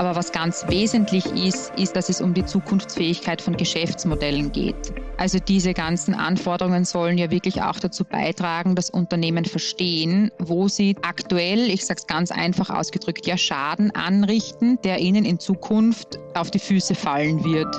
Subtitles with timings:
[0.00, 4.94] Aber was ganz wesentlich ist, ist, dass es um die Zukunftsfähigkeit von Geschäftsmodellen geht.
[5.18, 10.96] Also diese ganzen Anforderungen sollen ja wirklich auch dazu beitragen, dass Unternehmen verstehen, wo sie
[11.02, 16.50] aktuell, ich sage es ganz einfach ausgedrückt, ja Schaden anrichten, der ihnen in Zukunft auf
[16.50, 17.74] die Füße fallen wird.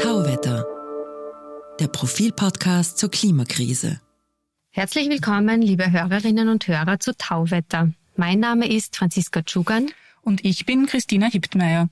[0.00, 0.64] Tauwetter,
[1.80, 4.00] der Profilpodcast zur Klimakrise.
[4.70, 7.90] Herzlich willkommen, liebe Hörerinnen und Hörer zu Tauwetter.
[8.14, 9.90] Mein Name ist Franziska Tschugan.
[10.22, 11.88] Und ich bin Christina Hiptmeier.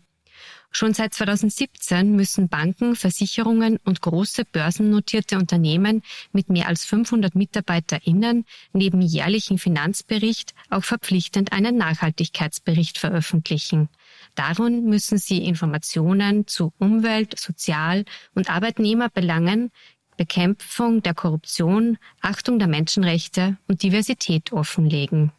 [0.72, 8.44] Schon seit 2017 müssen Banken, Versicherungen und große börsennotierte Unternehmen mit mehr als 500 MitarbeiterInnen
[8.72, 13.88] neben jährlichen Finanzbericht auch verpflichtend einen Nachhaltigkeitsbericht veröffentlichen.
[14.36, 19.72] Darin müssen sie Informationen zu Umwelt-, Sozial- und Arbeitnehmerbelangen,
[20.16, 25.32] Bekämpfung der Korruption, Achtung der Menschenrechte und Diversität offenlegen.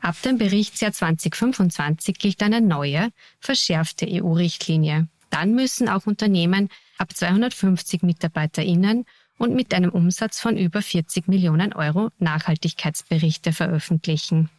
[0.00, 3.10] Ab dem Berichtsjahr 2025 gilt eine neue,
[3.40, 5.08] verschärfte EU-Richtlinie.
[5.30, 9.06] Dann müssen auch Unternehmen ab 250 MitarbeiterInnen
[9.38, 14.50] und mit einem Umsatz von über 40 Millionen Euro Nachhaltigkeitsberichte veröffentlichen.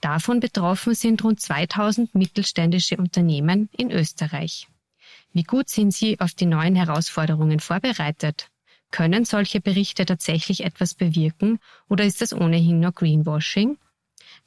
[0.00, 4.66] Davon betroffen sind rund 2000 mittelständische Unternehmen in Österreich.
[5.32, 8.48] Wie gut sind Sie auf die neuen Herausforderungen vorbereitet?
[8.90, 11.58] Können solche Berichte tatsächlich etwas bewirken
[11.88, 13.76] oder ist das ohnehin nur Greenwashing?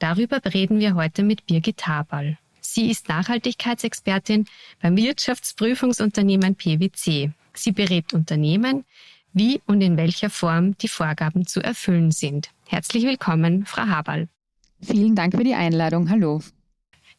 [0.02, 2.40] Darüber reden wir heute mit Birgit Haberl.
[2.60, 4.48] Sie ist Nachhaltigkeitsexpertin
[4.82, 7.30] beim Wirtschaftsprüfungsunternehmen PwC.
[7.54, 8.84] Sie berät Unternehmen,
[9.34, 12.50] wie und in welcher Form die Vorgaben zu erfüllen sind.
[12.68, 14.28] Herzlich willkommen, Frau Haberl.
[14.82, 16.10] Vielen Dank für die Einladung.
[16.10, 16.42] Hallo.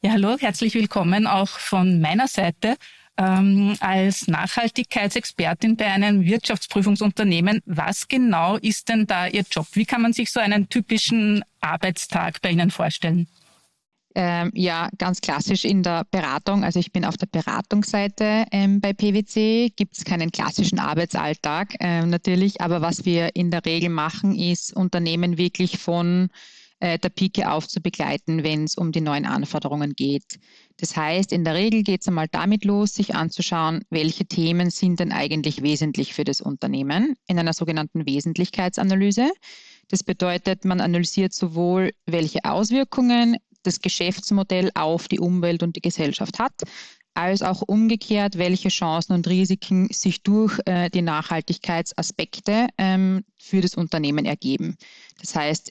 [0.01, 2.77] Ja, hallo, herzlich willkommen auch von meiner Seite
[3.19, 7.61] ähm, als Nachhaltigkeitsexpertin bei einem Wirtschaftsprüfungsunternehmen.
[7.67, 9.67] Was genau ist denn da Ihr Job?
[9.73, 13.29] Wie kann man sich so einen typischen Arbeitstag bei Ihnen vorstellen?
[14.15, 16.65] Ähm, ja, ganz klassisch in der Beratung.
[16.65, 19.73] Also ich bin auf der Beratungsseite ähm, bei PwC.
[19.75, 24.77] Gibt es keinen klassischen Arbeitsalltag ähm, natürlich, aber was wir in der Regel machen, ist
[24.77, 26.29] Unternehmen wirklich von
[26.81, 30.39] äh, der Pike auf zu begleiten, wenn es um die neuen Anforderungen geht.
[30.83, 34.99] Das heißt, in der Regel geht es einmal damit los, sich anzuschauen, welche Themen sind
[34.99, 39.31] denn eigentlich wesentlich für das Unternehmen in einer sogenannten Wesentlichkeitsanalyse.
[39.87, 46.41] Das bedeutet, man analysiert sowohl, welche Auswirkungen das Geschäftsmodell auf die Umwelt und die Gesellschaft
[46.41, 46.65] hat,
[47.15, 53.77] als auch umgekehrt, welche Chancen und Risiken sich durch äh, die Nachhaltigkeitsaspekte ähm, für das
[53.77, 54.77] Unternehmen ergeben.
[55.21, 55.71] Das heißt,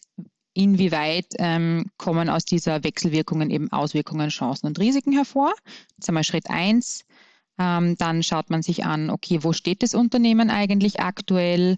[0.53, 5.53] inwieweit ähm, kommen aus dieser Wechselwirkungen eben Auswirkungen, Chancen und Risiken hervor.
[5.97, 7.05] Ist einmal Schritt eins.
[7.57, 11.77] Ähm, dann schaut man sich an, okay, wo steht das Unternehmen eigentlich aktuell?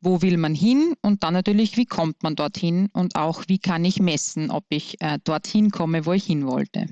[0.00, 0.94] Wo will man hin?
[1.02, 2.88] Und dann natürlich, wie kommt man dorthin?
[2.92, 6.86] Und auch, wie kann ich messen, ob ich äh, dorthin komme, wo ich hin wollte?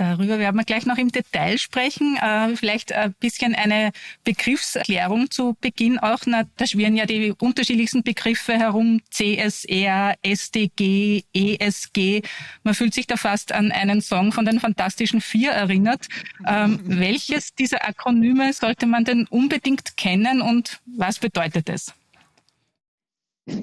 [0.00, 2.16] Darüber werden wir gleich noch im Detail sprechen.
[2.16, 3.92] Äh, vielleicht ein bisschen eine
[4.24, 6.20] Begriffserklärung zu Beginn auch.
[6.24, 9.02] Na, da schwirren ja die unterschiedlichsten Begriffe herum.
[9.10, 12.22] CSR, SDG, ESG.
[12.62, 16.06] Man fühlt sich da fast an einen Song von den Fantastischen Vier erinnert.
[16.46, 21.92] Ähm, welches dieser Akronyme sollte man denn unbedingt kennen und was bedeutet es?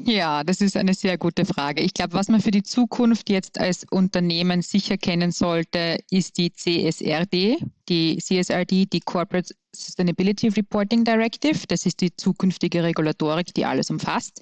[0.05, 1.81] Ja, das ist eine sehr gute Frage.
[1.81, 6.51] Ich glaube, was man für die Zukunft jetzt als Unternehmen sicher kennen sollte, ist die
[6.51, 7.57] CSRD,
[7.89, 11.59] die CSRD, die Corporate Sustainability Reporting Directive.
[11.67, 14.41] Das ist die zukünftige Regulatorik, die alles umfasst.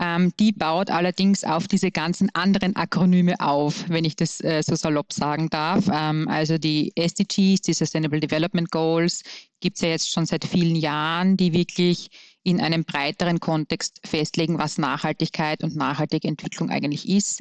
[0.00, 4.74] Ähm, die baut allerdings auf diese ganzen anderen Akronyme auf, wenn ich das äh, so
[4.74, 5.88] salopp sagen darf.
[5.92, 9.22] Ähm, also die SDGs, die Sustainable Development Goals,
[9.60, 12.10] gibt es ja jetzt schon seit vielen Jahren, die wirklich
[12.44, 17.40] in einem breiteren Kontext festlegen, was Nachhaltigkeit und nachhaltige Entwicklung eigentlich ist.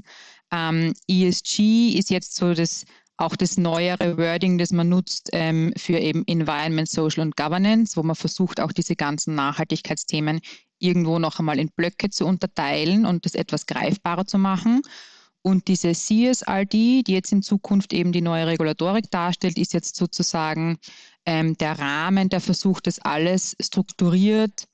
[0.52, 2.86] Ähm, ESG ist jetzt so das
[3.18, 8.04] auch das neuere Wording, das man nutzt ähm, für eben Environment, Social und Governance, wo
[8.04, 10.42] man versucht, auch diese ganzen Nachhaltigkeitsthemen
[10.80, 14.82] irgendwo noch einmal in Blöcke zu unterteilen und das etwas greifbarer zu machen.
[15.42, 20.78] Und diese CSRD, die jetzt in Zukunft eben die neue Regulatorik darstellt, ist jetzt sozusagen
[21.26, 24.68] ähm, der Rahmen, der versucht, das alles strukturiert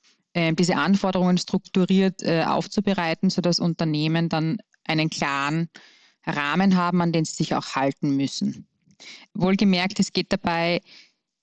[0.53, 5.69] diese Anforderungen strukturiert äh, aufzubereiten, sodass Unternehmen dann einen klaren
[6.25, 8.67] Rahmen haben, an den sie sich auch halten müssen.
[9.33, 10.81] Wohlgemerkt, es geht dabei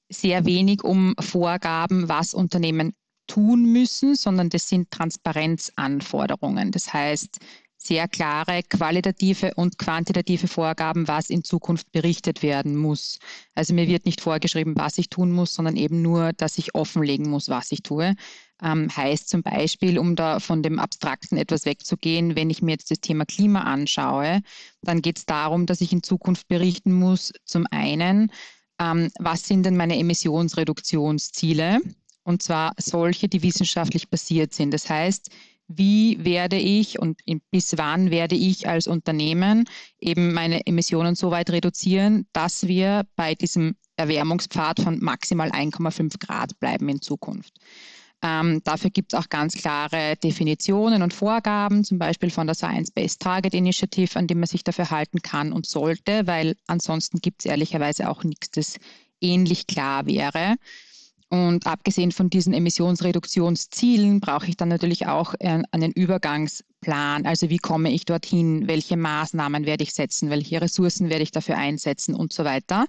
[0.08, 2.94] sehr wenig um Vorgaben, was Unternehmen
[3.26, 6.70] tun müssen, sondern das sind Transparenzanforderungen.
[6.70, 7.38] Das heißt,
[7.78, 13.18] sehr klare qualitative und quantitative Vorgaben, was in Zukunft berichtet werden muss.
[13.54, 17.30] Also mir wird nicht vorgeschrieben, was ich tun muss, sondern eben nur, dass ich offenlegen
[17.30, 18.14] muss, was ich tue.
[18.62, 22.90] Ähm, heißt zum Beispiel, um da von dem Abstrakten etwas wegzugehen, wenn ich mir jetzt
[22.90, 24.40] das Thema Klima anschaue,
[24.82, 28.32] dann geht es darum, dass ich in Zukunft berichten muss, zum einen,
[28.80, 31.80] ähm, was sind denn meine Emissionsreduktionsziele?
[32.24, 34.72] Und zwar solche, die wissenschaftlich basiert sind.
[34.72, 35.30] Das heißt,
[35.68, 37.20] wie werde ich und
[37.50, 39.68] bis wann werde ich als Unternehmen
[39.98, 46.58] eben meine Emissionen so weit reduzieren, dass wir bei diesem Erwärmungspfad von maximal 1,5 Grad
[46.60, 47.54] bleiben in Zukunft.
[48.22, 53.20] Ähm, dafür gibt es auch ganz klare Definitionen und Vorgaben, zum Beispiel von der Science-Based
[53.20, 57.46] Target Initiative, an die man sich dafür halten kann und sollte, weil ansonsten gibt es
[57.46, 58.78] ehrlicherweise auch nichts, das
[59.20, 60.56] ähnlich klar wäre.
[61.28, 67.26] Und abgesehen von diesen Emissionsreduktionszielen brauche ich dann natürlich auch einen Übergangsplan.
[67.26, 68.68] Also wie komme ich dorthin?
[68.68, 70.30] Welche Maßnahmen werde ich setzen?
[70.30, 72.86] Welche Ressourcen werde ich dafür einsetzen und so weiter?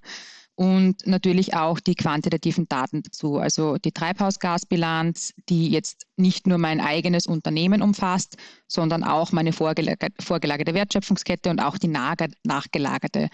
[0.57, 6.79] und natürlich auch die quantitativen Daten dazu, also die Treibhausgasbilanz, die jetzt nicht nur mein
[6.79, 8.37] eigenes Unternehmen umfasst,
[8.67, 13.29] sondern auch meine vorgelagerte Wertschöpfungskette und auch die nachgelagerte.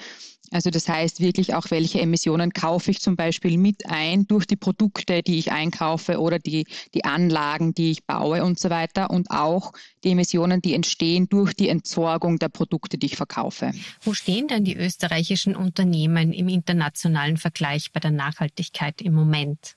[0.51, 4.55] Also das heißt wirklich auch, welche Emissionen kaufe ich zum Beispiel mit ein durch die
[4.55, 9.31] Produkte, die ich einkaufe oder die, die Anlagen, die ich baue und so weiter und
[9.31, 9.71] auch
[10.03, 13.71] die Emissionen, die entstehen durch die Entsorgung der Produkte, die ich verkaufe.
[14.01, 19.75] Wo stehen denn die österreichischen Unternehmen im internationalen Vergleich bei der Nachhaltigkeit im Moment?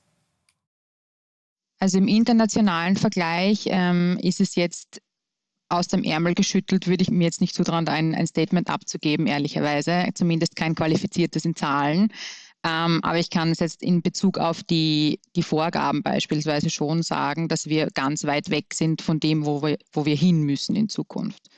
[1.78, 5.00] Also im internationalen Vergleich ähm, ist es jetzt
[5.68, 10.08] aus dem Ärmel geschüttelt, würde ich mir jetzt nicht zutrauen, ein, ein Statement abzugeben, ehrlicherweise.
[10.14, 12.12] Zumindest kein qualifiziertes in Zahlen.
[12.64, 17.48] Ähm, aber ich kann es jetzt in Bezug auf die, die Vorgaben beispielsweise schon sagen,
[17.48, 20.88] dass wir ganz weit weg sind von dem, wo wir, wo wir hin müssen in
[20.88, 21.48] Zukunft.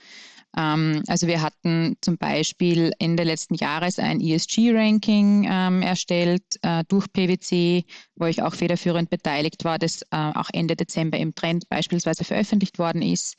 [0.59, 7.11] Ähm, also wir hatten zum Beispiel Ende letzten Jahres ein ESG-Ranking ähm, erstellt äh, durch
[7.13, 7.85] PwC,
[8.17, 12.79] wo ich auch federführend beteiligt war, das äh, auch Ende Dezember im Trend beispielsweise veröffentlicht
[12.79, 13.37] worden ist.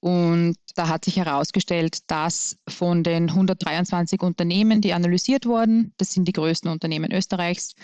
[0.00, 6.28] Und da hat sich herausgestellt, dass von den 123 Unternehmen, die analysiert wurden, das sind
[6.28, 7.74] die größten Unternehmen Österreichs,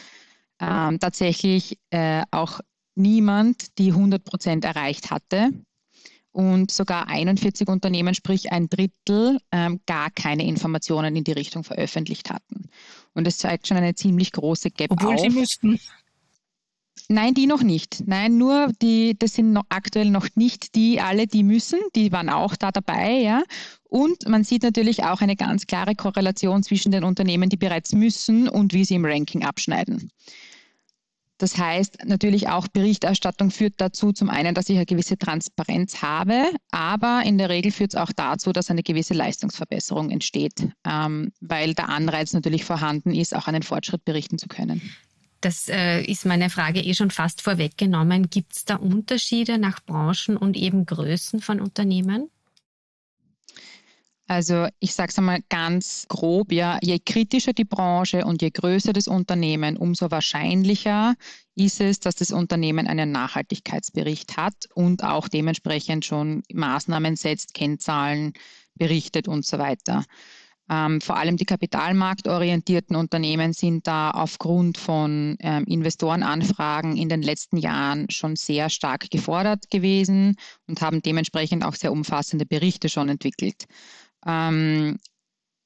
[0.61, 2.61] ähm, tatsächlich äh, auch
[2.95, 5.51] niemand die 100 Prozent erreicht hatte.
[6.35, 12.29] Und sogar 41 Unternehmen, sprich ein Drittel, ähm, gar keine Informationen in die Richtung veröffentlicht
[12.29, 12.69] hatten.
[13.15, 15.21] Und das zeigt schon eine ziemlich große Gap Obwohl auf.
[15.21, 15.79] sie müssten.
[17.09, 18.03] Nein, die noch nicht.
[18.07, 21.79] Nein, nur die, das sind noch aktuell noch nicht die alle, die müssen.
[21.95, 23.45] Die waren auch da dabei, ja.
[23.85, 28.49] Und man sieht natürlich auch eine ganz klare Korrelation zwischen den Unternehmen, die bereits müssen
[28.49, 30.11] und wie sie im Ranking abschneiden.
[31.45, 36.47] Das heißt, natürlich auch Berichterstattung führt dazu, zum einen, dass ich eine gewisse Transparenz habe,
[36.71, 41.75] aber in der Regel führt es auch dazu, dass eine gewisse Leistungsverbesserung entsteht, ähm, weil
[41.75, 44.81] der Anreiz natürlich vorhanden ist, auch einen Fortschritt berichten zu können.
[45.43, 48.31] Das äh, ist meine Frage eh schon fast vorweggenommen.
[48.31, 52.31] Gibt es da Unterschiede nach Branchen und eben Größen von Unternehmen?
[54.27, 58.95] Also ich sage es einmal ganz grob, ja, je kritischer die Branche und je größer
[58.95, 61.15] das Unternehmen, umso wahrscheinlicher
[61.55, 68.33] ist es, dass das Unternehmen einen Nachhaltigkeitsbericht hat und auch dementsprechend schon Maßnahmen setzt, Kennzahlen
[68.75, 70.05] berichtet und so weiter.
[70.71, 77.59] Ähm, vor allem die kapitalmarktorientierten Unternehmen sind da aufgrund von ähm, Investorenanfragen in den letzten
[77.59, 80.37] Jahren schon sehr stark gefordert gewesen
[80.67, 83.67] und haben dementsprechend auch sehr umfassende Berichte schon entwickelt.
[84.27, 84.99] Ähm,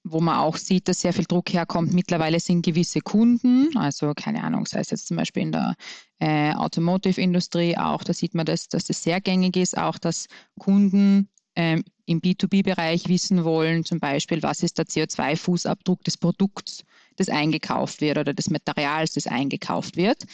[0.04, 1.92] wo man auch sieht, dass sehr viel Druck herkommt.
[1.92, 5.74] Mittlerweile sind gewisse Kunden, also keine Ahnung, sei es jetzt zum Beispiel in der
[6.18, 10.26] äh, Automotive-Industrie auch, da sieht man, dass, dass das sehr gängig ist, auch dass
[10.58, 16.84] Kunden ähm, im B2B-Bereich wissen wollen, zum Beispiel, was ist der CO2-Fußabdruck des Produkts,
[17.16, 20.24] das eingekauft wird oder des Materials, das eingekauft wird.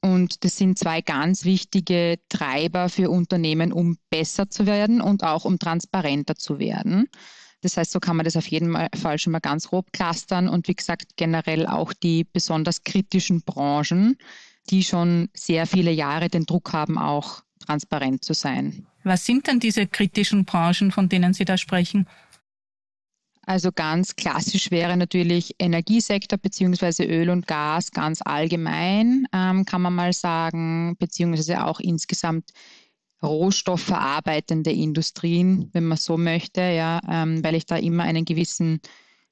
[0.00, 5.44] Und das sind zwei ganz wichtige Treiber für Unternehmen, um besser zu werden und auch
[5.44, 7.08] um transparenter zu werden.
[7.60, 10.68] Das heißt, so kann man das auf jeden Fall schon mal ganz grob clustern und
[10.68, 14.16] wie gesagt generell auch die besonders kritischen Branchen,
[14.70, 18.86] die schon sehr viele Jahre den Druck haben, auch transparent zu sein.
[19.02, 22.06] Was sind denn diese kritischen Branchen, von denen Sie da sprechen?
[23.48, 29.94] Also ganz klassisch wäre natürlich Energiesektor beziehungsweise Öl und Gas ganz allgemein, ähm, kann man
[29.94, 32.50] mal sagen, beziehungsweise auch insgesamt
[33.22, 38.80] rohstoffverarbeitende Industrien, wenn man so möchte, ja, ähm, weil ich da immer einen gewissen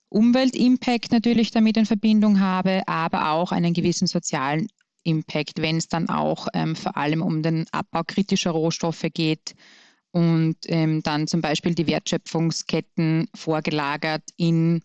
[0.09, 4.69] Umweltimpact natürlich damit in Verbindung habe, aber auch einen gewissen sozialen
[5.02, 9.55] Impact, wenn es dann auch ähm, vor allem um den Abbau kritischer Rohstoffe geht
[10.11, 14.83] und ähm, dann zum Beispiel die Wertschöpfungsketten vorgelagert in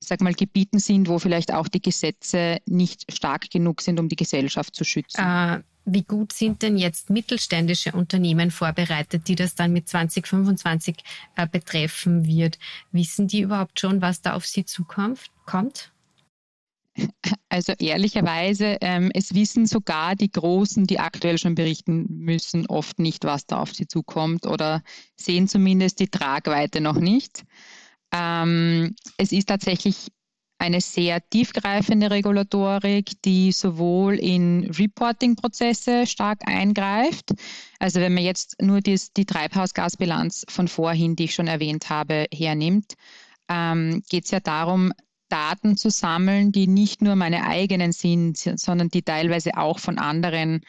[0.00, 4.08] ich sag mal, Gebieten sind, wo vielleicht auch die Gesetze nicht stark genug sind, um
[4.08, 5.20] die Gesellschaft zu schützen.
[5.20, 10.96] Äh, wie gut sind denn jetzt mittelständische Unternehmen vorbereitet, die das dann mit 2025
[11.36, 12.58] äh, betreffen wird?
[12.92, 15.20] Wissen die überhaupt schon, was da auf sie zukommt?
[15.46, 15.92] Kommt?
[17.48, 23.24] Also ehrlicherweise, ähm, es wissen sogar die Großen, die aktuell schon berichten müssen, oft nicht,
[23.24, 24.82] was da auf sie zukommt oder
[25.14, 27.44] sehen zumindest die Tragweite noch nicht.
[28.12, 30.08] Ähm, es ist tatsächlich
[30.58, 37.34] eine sehr tiefgreifende Regulatorik, die sowohl in Reporting-Prozesse stark eingreift.
[37.78, 42.26] Also wenn man jetzt nur dies, die Treibhausgasbilanz von vorhin, die ich schon erwähnt habe,
[42.32, 42.94] hernimmt,
[43.48, 44.92] ähm, geht es ja darum,
[45.28, 50.62] Daten zu sammeln, die nicht nur meine eigenen sind, sondern die teilweise auch von anderen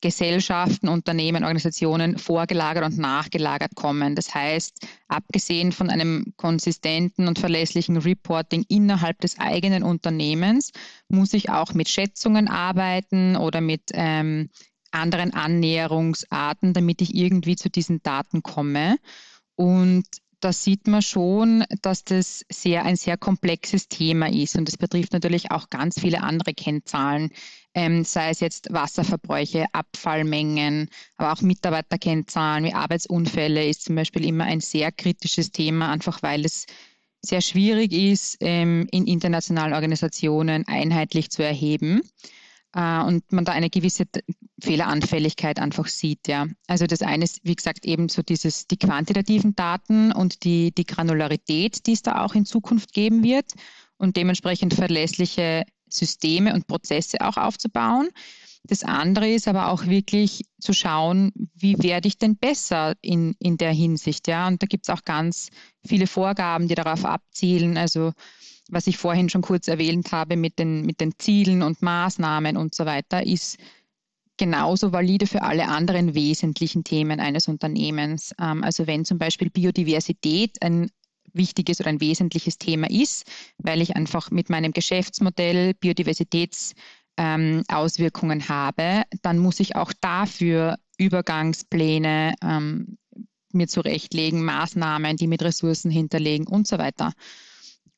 [0.00, 4.14] Gesellschaften, Unternehmen, Organisationen vorgelagert und nachgelagert kommen.
[4.14, 10.72] Das heißt, abgesehen von einem konsistenten und verlässlichen Reporting innerhalb des eigenen Unternehmens,
[11.08, 14.50] muss ich auch mit Schätzungen arbeiten oder mit ähm,
[14.90, 18.96] anderen Annäherungsarten, damit ich irgendwie zu diesen Daten komme.
[19.54, 20.04] Und
[20.46, 24.54] da sieht man schon, dass das sehr ein sehr komplexes Thema ist.
[24.54, 27.30] Und es betrifft natürlich auch ganz viele andere Kennzahlen,
[27.74, 34.44] ähm, sei es jetzt Wasserverbräuche, Abfallmengen, aber auch Mitarbeiterkennzahlen wie Arbeitsunfälle ist zum Beispiel immer
[34.44, 36.66] ein sehr kritisches Thema, einfach weil es
[37.22, 42.02] sehr schwierig ist, ähm, in internationalen Organisationen einheitlich zu erheben.
[42.72, 44.04] Äh, und man da eine gewisse
[44.60, 46.28] Fehleranfälligkeit einfach sieht.
[46.28, 46.46] Ja.
[46.66, 50.86] Also das eine ist, wie gesagt, eben so dieses, die quantitativen Daten und die, die
[50.86, 53.52] Granularität, die es da auch in Zukunft geben wird
[53.98, 58.08] und dementsprechend verlässliche Systeme und Prozesse auch aufzubauen.
[58.64, 63.58] Das andere ist aber auch wirklich zu schauen, wie werde ich denn besser in, in
[63.58, 64.26] der Hinsicht.
[64.26, 64.48] Ja?
[64.48, 65.50] Und da gibt es auch ganz
[65.86, 67.76] viele Vorgaben, die darauf abzielen.
[67.76, 68.12] Also
[68.68, 72.74] was ich vorhin schon kurz erwähnt habe mit den, mit den Zielen und Maßnahmen und
[72.74, 73.58] so weiter, ist
[74.36, 78.32] genauso valide für alle anderen wesentlichen Themen eines Unternehmens.
[78.40, 80.90] Ähm, also wenn zum Beispiel Biodiversität ein
[81.32, 83.24] wichtiges oder ein wesentliches Thema ist,
[83.58, 92.34] weil ich einfach mit meinem Geschäftsmodell Biodiversitätsauswirkungen ähm, habe, dann muss ich auch dafür Übergangspläne
[92.42, 92.98] ähm,
[93.52, 97.12] mir zurechtlegen, Maßnahmen, die mit Ressourcen hinterlegen und so weiter.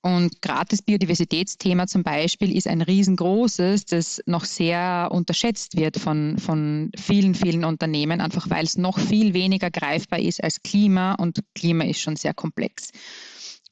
[0.09, 6.39] Und gerade das Biodiversitätsthema zum Beispiel ist ein riesengroßes, das noch sehr unterschätzt wird von,
[6.39, 11.41] von vielen, vielen Unternehmen, einfach weil es noch viel weniger greifbar ist als Klima und
[11.55, 12.89] Klima ist schon sehr komplex.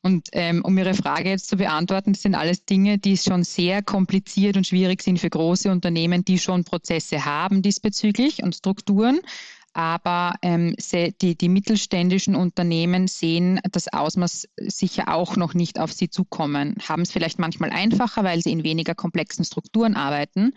[0.02, 3.82] Und ähm, um Ihre Frage jetzt zu beantworten, das sind alles Dinge, die schon sehr
[3.82, 9.20] kompliziert und schwierig sind für große Unternehmen, die schon Prozesse haben diesbezüglich und Strukturen
[9.76, 10.74] aber ähm,
[11.20, 17.02] die, die mittelständischen Unternehmen sehen das Ausmaß sicher auch noch nicht auf sie zukommen, haben
[17.02, 20.54] es vielleicht manchmal einfacher, weil sie in weniger komplexen Strukturen arbeiten.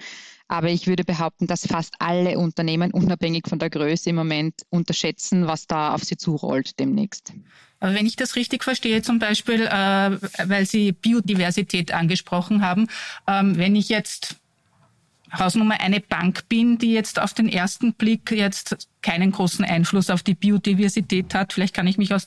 [0.47, 5.47] Aber ich würde behaupten, dass fast alle Unternehmen, unabhängig von der Größe im Moment, unterschätzen,
[5.47, 7.33] was da auf sie zurollt demnächst.
[7.81, 12.87] Aber wenn ich das richtig verstehe, zum Beispiel, äh, weil Sie Biodiversität angesprochen haben,
[13.27, 14.37] ähm, wenn ich jetzt
[15.31, 20.23] Hausnummer eine Bank bin, die jetzt auf den ersten Blick jetzt keinen großen Einfluss auf
[20.23, 22.21] die Biodiversität hat, vielleicht kann ich mich auch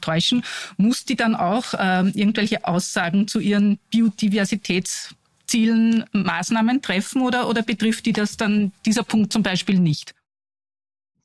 [0.00, 0.44] täuschen,
[0.76, 8.04] muss die dann auch äh, irgendwelche Aussagen zu ihren Biodiversitätszielen, Maßnahmen treffen oder, oder betrifft
[8.06, 10.14] die das dann dieser Punkt zum Beispiel nicht?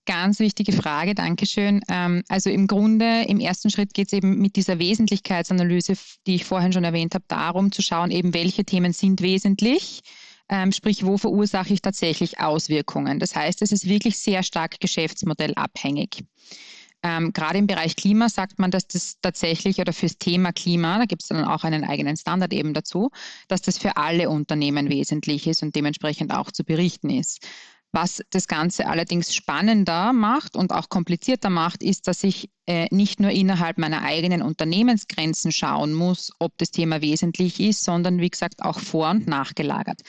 [0.05, 1.81] Ganz wichtige Frage, Dankeschön.
[1.87, 5.93] Ähm, also im Grunde, im ersten Schritt geht es eben mit dieser Wesentlichkeitsanalyse,
[6.27, 10.01] die ich vorhin schon erwähnt habe, darum zu schauen, eben welche Themen sind wesentlich
[10.49, 13.19] ähm, sprich, wo verursache ich tatsächlich Auswirkungen.
[13.19, 16.23] Das heißt, es ist wirklich sehr stark geschäftsmodellabhängig.
[17.05, 21.05] Ähm, gerade im Bereich Klima sagt man, dass das tatsächlich oder fürs Thema Klima, da
[21.05, 23.11] gibt es dann auch einen eigenen Standard eben dazu,
[23.49, 27.45] dass das für alle Unternehmen wesentlich ist und dementsprechend auch zu berichten ist.
[27.95, 33.19] Was das Ganze allerdings spannender macht und auch komplizierter macht, ist, dass ich äh, nicht
[33.19, 38.63] nur innerhalb meiner eigenen Unternehmensgrenzen schauen muss, ob das Thema wesentlich ist, sondern wie gesagt
[38.63, 40.01] auch vor- und nachgelagert.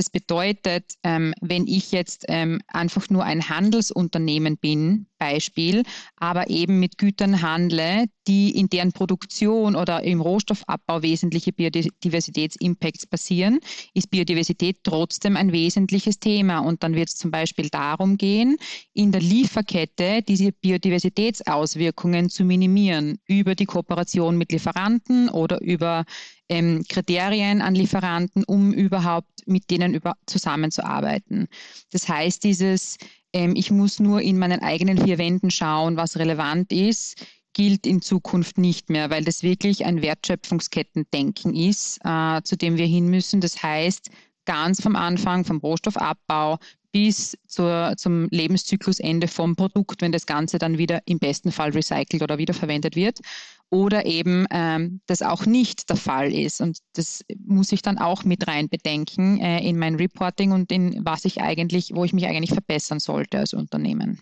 [0.00, 5.82] Das bedeutet, ähm, wenn ich jetzt ähm, einfach nur ein Handelsunternehmen bin, Beispiel,
[6.16, 13.60] aber eben mit Gütern handle, die in deren Produktion oder im Rohstoffabbau wesentliche Biodiversitätsimpacts passieren,
[13.92, 16.60] ist Biodiversität trotzdem ein wesentliches Thema.
[16.60, 18.56] Und dann wird es zum Beispiel darum gehen,
[18.94, 26.06] in der Lieferkette diese Biodiversitätsauswirkungen zu minimieren über die Kooperation mit Lieferanten oder über
[26.50, 31.48] ähm, Kriterien an Lieferanten, um überhaupt mit denen über, zusammenzuarbeiten.
[31.92, 32.98] Das heißt, dieses,
[33.32, 38.02] ähm, ich muss nur in meinen eigenen vier Wänden schauen, was relevant ist, gilt in
[38.02, 43.40] Zukunft nicht mehr, weil das wirklich ein Wertschöpfungskettendenken ist, äh, zu dem wir hin müssen.
[43.40, 44.10] Das heißt,
[44.44, 46.58] ganz vom Anfang, vom Rohstoffabbau
[46.92, 52.22] bis zur, zum Lebenszyklusende vom Produkt, wenn das Ganze dann wieder im besten Fall recycelt
[52.22, 53.20] oder wiederverwendet wird.
[53.70, 56.60] Oder eben ähm, das auch nicht der Fall ist.
[56.60, 61.04] Und das muss ich dann auch mit rein bedenken äh, in mein Reporting und in
[61.04, 64.20] was ich eigentlich, wo ich mich eigentlich verbessern sollte als Unternehmen.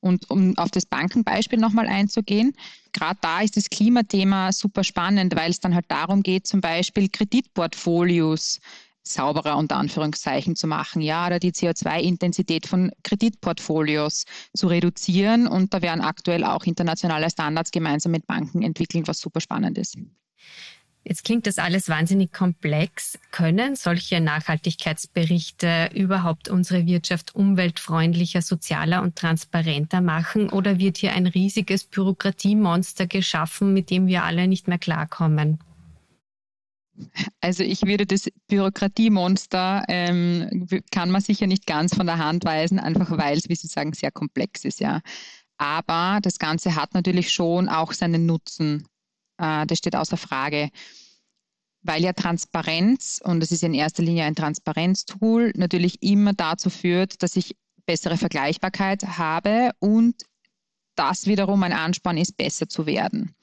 [0.00, 2.54] Und um auf das Bankenbeispiel nochmal einzugehen,
[2.92, 7.08] gerade da ist das Klimathema super spannend, weil es dann halt darum geht, zum Beispiel
[7.08, 8.60] Kreditportfolios
[9.12, 14.24] sauberer unter Anführungszeichen zu machen, ja, oder die CO2-Intensität von Kreditportfolios
[14.54, 15.46] zu reduzieren.
[15.46, 19.96] Und da werden aktuell auch internationale Standards gemeinsam mit Banken entwickelt, was super spannend ist.
[21.04, 23.18] Jetzt klingt das alles wahnsinnig komplex.
[23.30, 30.50] Können solche Nachhaltigkeitsberichte überhaupt unsere Wirtschaft umweltfreundlicher, sozialer und transparenter machen?
[30.50, 35.58] Oder wird hier ein riesiges Bürokratiemonster geschaffen, mit dem wir alle nicht mehr klarkommen?
[37.40, 42.78] Also ich würde das Bürokratiemonster, ähm, kann man sicher nicht ganz von der Hand weisen,
[42.78, 45.00] einfach weil es, wie Sie sagen, sehr komplex ist, ja.
[45.58, 48.86] Aber das Ganze hat natürlich schon auch seinen Nutzen.
[49.38, 50.70] Äh, das steht außer Frage.
[51.82, 57.22] Weil ja Transparenz, und das ist in erster Linie ein Transparenztool, natürlich immer dazu führt,
[57.22, 60.24] dass ich bessere Vergleichbarkeit habe und
[60.94, 63.34] das wiederum ein Ansporn ist, besser zu werden.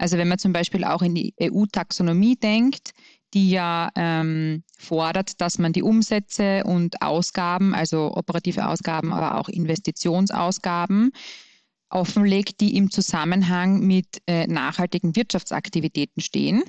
[0.00, 2.94] Also wenn man zum Beispiel auch in die EU-Taxonomie denkt,
[3.34, 9.50] die ja ähm, fordert, dass man die Umsätze und Ausgaben, also operative Ausgaben, aber auch
[9.50, 11.12] Investitionsausgaben,
[11.90, 16.62] offenlegt, die im Zusammenhang mit äh, nachhaltigen Wirtschaftsaktivitäten stehen,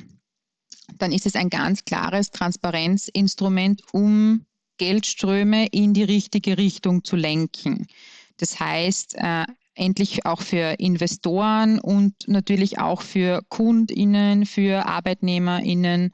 [0.98, 4.46] dann ist es ein ganz klares Transparenzinstrument, um
[4.78, 7.88] Geldströme in die richtige Richtung zu lenken.
[8.36, 9.46] Das heißt, äh,
[9.76, 16.12] endlich auch für Investoren und natürlich auch für Kundinnen, für Arbeitnehmerinnen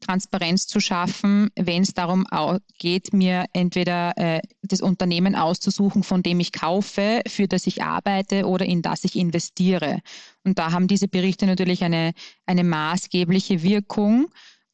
[0.00, 2.26] Transparenz zu schaffen, wenn es darum
[2.78, 8.46] geht, mir entweder äh, das Unternehmen auszusuchen, von dem ich kaufe, für das ich arbeite
[8.46, 10.00] oder in das ich investiere.
[10.44, 12.12] Und da haben diese Berichte natürlich eine,
[12.46, 14.28] eine maßgebliche Wirkung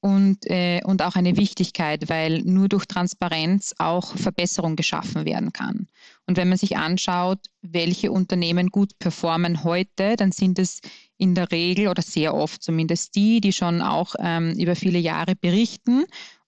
[0.05, 5.87] und, äh, und auch eine Wichtigkeit, weil nur durch Transparenz auch Verbesserung geschaffen werden kann.
[6.27, 10.81] Und wenn man sich anschaut, welche Unternehmen gut performen heute, dann sind es
[11.17, 15.37] in der Regel oder sehr oft zumindest die, die schon auch ähm, über viele Jahre
[15.37, 16.05] berichten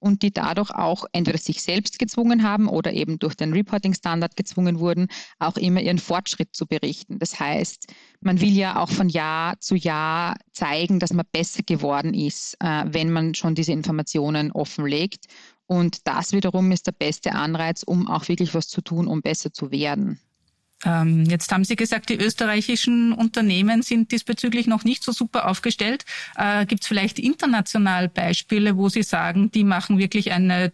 [0.07, 4.79] und die dadurch auch entweder sich selbst gezwungen haben oder eben durch den Reporting-Standard gezwungen
[4.79, 7.19] wurden, auch immer ihren Fortschritt zu berichten.
[7.19, 12.14] Das heißt, man will ja auch von Jahr zu Jahr zeigen, dass man besser geworden
[12.14, 15.27] ist, äh, wenn man schon diese Informationen offenlegt.
[15.66, 19.53] Und das wiederum ist der beste Anreiz, um auch wirklich was zu tun, um besser
[19.53, 20.21] zu werden.
[20.85, 26.05] Ähm, jetzt haben Sie gesagt, die österreichischen Unternehmen sind diesbezüglich noch nicht so super aufgestellt.
[26.37, 30.73] Äh, Gibt es vielleicht international Beispiele, wo Sie sagen, die machen wirklich eine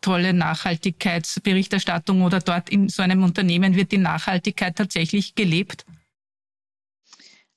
[0.00, 5.86] tolle Nachhaltigkeitsberichterstattung oder dort in so einem Unternehmen wird die Nachhaltigkeit tatsächlich gelebt?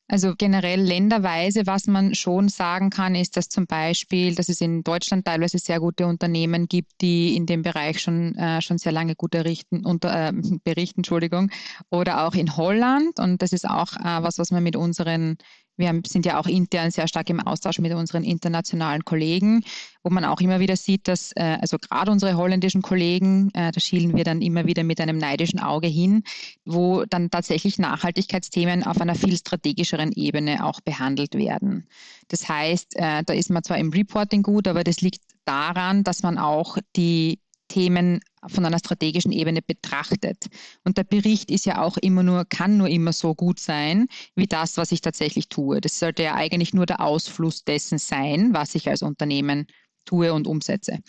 [0.09, 4.81] Also generell länderweise, was man schon sagen kann, ist, dass zum Beispiel, dass es in
[4.83, 9.15] Deutschland teilweise sehr gute Unternehmen gibt, die in dem Bereich schon, äh, schon sehr lange
[9.15, 10.31] gut errichten, unter, äh,
[10.63, 11.51] berichten, Entschuldigung,
[11.89, 13.19] oder auch in Holland.
[13.19, 15.37] Und das ist auch äh, was, was man mit unseren
[15.77, 19.63] wir sind ja auch intern sehr stark im Austausch mit unseren internationalen Kollegen,
[20.03, 23.79] wo man auch immer wieder sieht, dass äh, also gerade unsere holländischen Kollegen, äh, da
[23.79, 26.23] schielen wir dann immer wieder mit einem neidischen Auge hin,
[26.65, 31.87] wo dann tatsächlich Nachhaltigkeitsthemen auf einer viel strategischeren Ebene auch behandelt werden.
[32.27, 36.23] Das heißt, äh, da ist man zwar im Reporting gut, aber das liegt daran, dass
[36.23, 40.47] man auch die Themen von einer strategischen Ebene betrachtet.
[40.83, 44.47] Und der Bericht ist ja auch immer nur, kann nur immer so gut sein, wie
[44.47, 45.81] das, was ich tatsächlich tue.
[45.81, 49.67] Das sollte ja eigentlich nur der Ausfluss dessen sein, was ich als Unternehmen
[50.05, 50.99] tue und umsetze.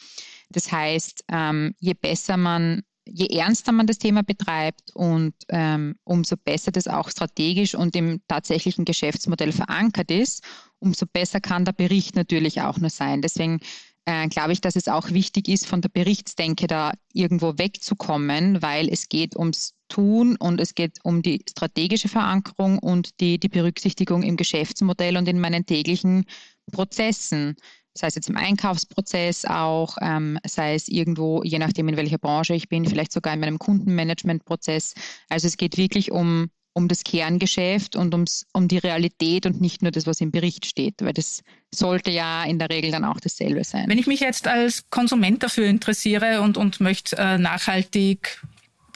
[0.51, 6.37] Das heißt, ähm, je besser man, je ernster man das Thema betreibt und ähm, umso
[6.37, 10.43] besser das auch strategisch und im tatsächlichen Geschäftsmodell verankert ist,
[10.79, 13.23] umso besser kann der Bericht natürlich auch nur sein.
[13.23, 13.61] Deswegen
[14.09, 18.89] äh, glaube ich, dass es auch wichtig ist, von der Berichtsdenke da irgendwo wegzukommen, weil
[18.89, 24.23] es geht ums Tun und es geht um die strategische Verankerung und die, die Berücksichtigung
[24.23, 26.25] im Geschäftsmodell und in meinen täglichen
[26.73, 27.57] Prozessen
[27.95, 32.55] sei es jetzt im Einkaufsprozess auch, ähm, sei es irgendwo, je nachdem in welcher Branche
[32.55, 34.95] ich bin, vielleicht sogar in meinem Kundenmanagementprozess.
[35.29, 39.83] Also es geht wirklich um, um das Kerngeschäft und ums, um die Realität und nicht
[39.83, 41.43] nur das, was im Bericht steht, weil das
[41.75, 43.89] sollte ja in der Regel dann auch dasselbe sein.
[43.89, 48.41] Wenn ich mich jetzt als Konsument dafür interessiere und, und möchte äh, nachhaltig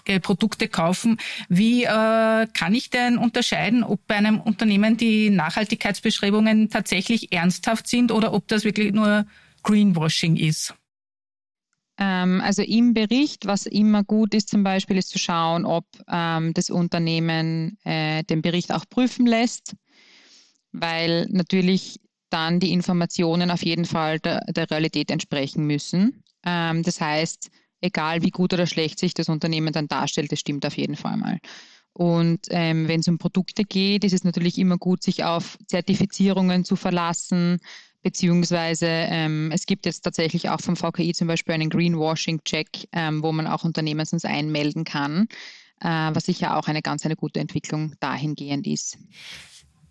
[0.05, 1.19] äh, Produkte kaufen.
[1.49, 8.11] Wie äh, kann ich denn unterscheiden, ob bei einem Unternehmen die Nachhaltigkeitsbeschreibungen tatsächlich ernsthaft sind
[8.11, 9.27] oder ob das wirklich nur
[9.63, 10.75] Greenwashing ist?
[11.99, 16.55] Ähm, also im Bericht, was immer gut ist zum Beispiel, ist zu schauen, ob ähm,
[16.55, 19.75] das Unternehmen äh, den Bericht auch prüfen lässt,
[20.73, 22.01] weil natürlich
[22.31, 26.23] dann die Informationen auf jeden Fall der, der Realität entsprechen müssen.
[26.45, 27.51] Ähm, das heißt,
[27.83, 31.17] egal wie gut oder schlecht sich das Unternehmen dann darstellt, das stimmt auf jeden Fall
[31.19, 31.39] mal.
[31.93, 36.65] Und ähm, wenn es um Produkte geht, ist es natürlich immer gut, sich auf Zertifizierungen
[36.65, 37.59] zu verlassen,
[38.03, 43.33] beziehungsweise ähm, es gibt jetzt tatsächlich auch vom VKI zum Beispiel einen Greenwashing-Check, ähm, wo
[43.33, 45.29] man auch Unternehmen sonst einmelden kann,
[45.81, 48.99] äh, was sicher auch eine ganz eine gute Entwicklung dahingehend ist.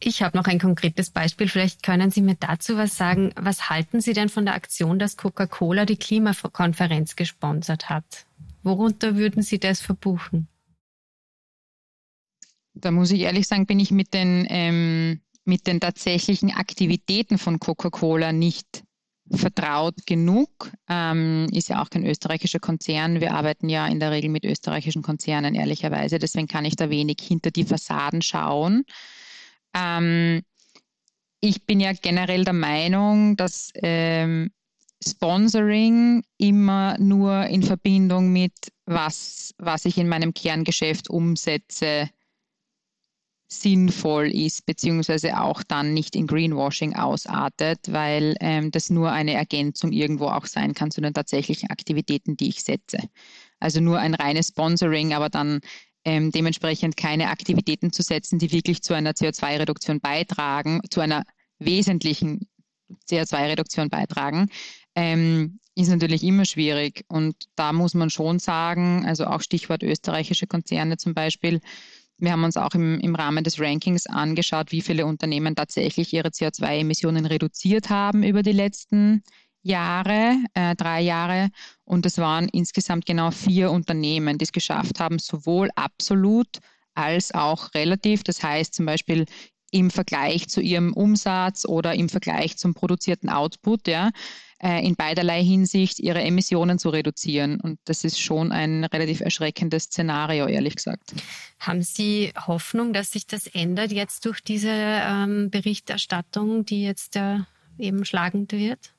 [0.04, 1.48] Ich habe noch ein konkretes Beispiel.
[1.48, 3.34] Vielleicht können Sie mir dazu was sagen.
[3.36, 8.26] Was halten Sie denn von der Aktion, dass Coca-Cola die Klimakonferenz gesponsert hat?
[8.64, 10.48] Worunter würden Sie das verbuchen?
[12.74, 17.60] Da muss ich ehrlich sagen, bin ich mit den, ähm, mit den tatsächlichen Aktivitäten von
[17.60, 18.84] Coca-Cola nicht
[19.30, 20.72] vertraut genug.
[20.90, 23.22] Ähm, ist ja auch kein österreichischer Konzern.
[23.22, 26.20] Wir arbeiten ja in der Regel mit österreichischen Konzernen, ehrlicherweise.
[26.20, 28.84] Deswegen kann ich da wenig hinter die Fassaden schauen.
[29.74, 30.42] Ähm,
[31.40, 34.52] ich bin ja generell der Meinung, dass ähm,
[35.06, 38.54] Sponsoring immer nur in Verbindung mit
[38.86, 42.10] was, was ich in meinem Kerngeschäft umsetze,
[43.52, 49.92] sinnvoll ist, beziehungsweise auch dann nicht in Greenwashing ausartet, weil ähm, das nur eine Ergänzung
[49.92, 53.00] irgendwo auch sein kann zu den tatsächlichen Aktivitäten, die ich setze.
[53.60, 55.60] Also nur ein reines Sponsoring, aber dann
[56.06, 61.24] ähm, dementsprechend keine Aktivitäten zu setzen, die wirklich zu einer CO2-Reduktion beitragen, zu einer
[61.60, 62.48] wesentlichen
[63.10, 64.48] CO2-Reduktion beitragen,
[64.96, 67.04] ähm, ist natürlich immer schwierig.
[67.10, 71.60] Und da muss man schon sagen, also auch Stichwort österreichische Konzerne zum Beispiel,
[72.22, 76.30] wir haben uns auch im, im Rahmen des Rankings angeschaut, wie viele Unternehmen tatsächlich ihre
[76.30, 79.24] CO2-Emissionen reduziert haben über die letzten
[79.64, 81.50] Jahre, äh, drei Jahre.
[81.84, 86.60] Und es waren insgesamt genau vier Unternehmen, die es geschafft haben, sowohl absolut
[86.94, 88.24] als auch relativ.
[88.24, 89.26] Das heißt zum Beispiel
[89.72, 94.12] im Vergleich zu ihrem Umsatz oder im Vergleich zum produzierten Output, ja,
[94.64, 97.60] äh, in beiderlei Hinsicht ihre Emissionen zu reduzieren.
[97.60, 101.14] Und das ist schon ein relativ erschreckendes Szenario, ehrlich gesagt.
[101.60, 107.40] Haben Sie Hoffnung, dass sich das ändert jetzt durch diese ähm, Berichterstattung, die jetzt äh,
[107.78, 108.94] eben schlagend wird?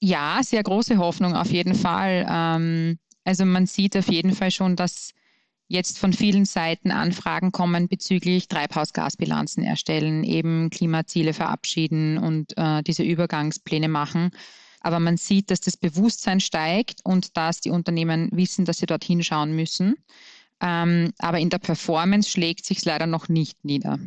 [0.00, 2.26] Ja, sehr große Hoffnung auf jeden Fall.
[2.28, 5.12] Ähm, also man sieht auf jeden Fall schon, dass
[5.72, 13.02] jetzt von vielen Seiten Anfragen kommen bezüglich Treibhausgasbilanzen erstellen, eben Klimaziele verabschieden und äh, diese
[13.02, 14.30] Übergangspläne machen.
[14.80, 19.22] Aber man sieht, dass das Bewusstsein steigt und dass die Unternehmen wissen, dass sie dorthin
[19.22, 19.96] schauen müssen.
[20.60, 23.98] Ähm, aber in der Performance schlägt sich leider noch nicht nieder.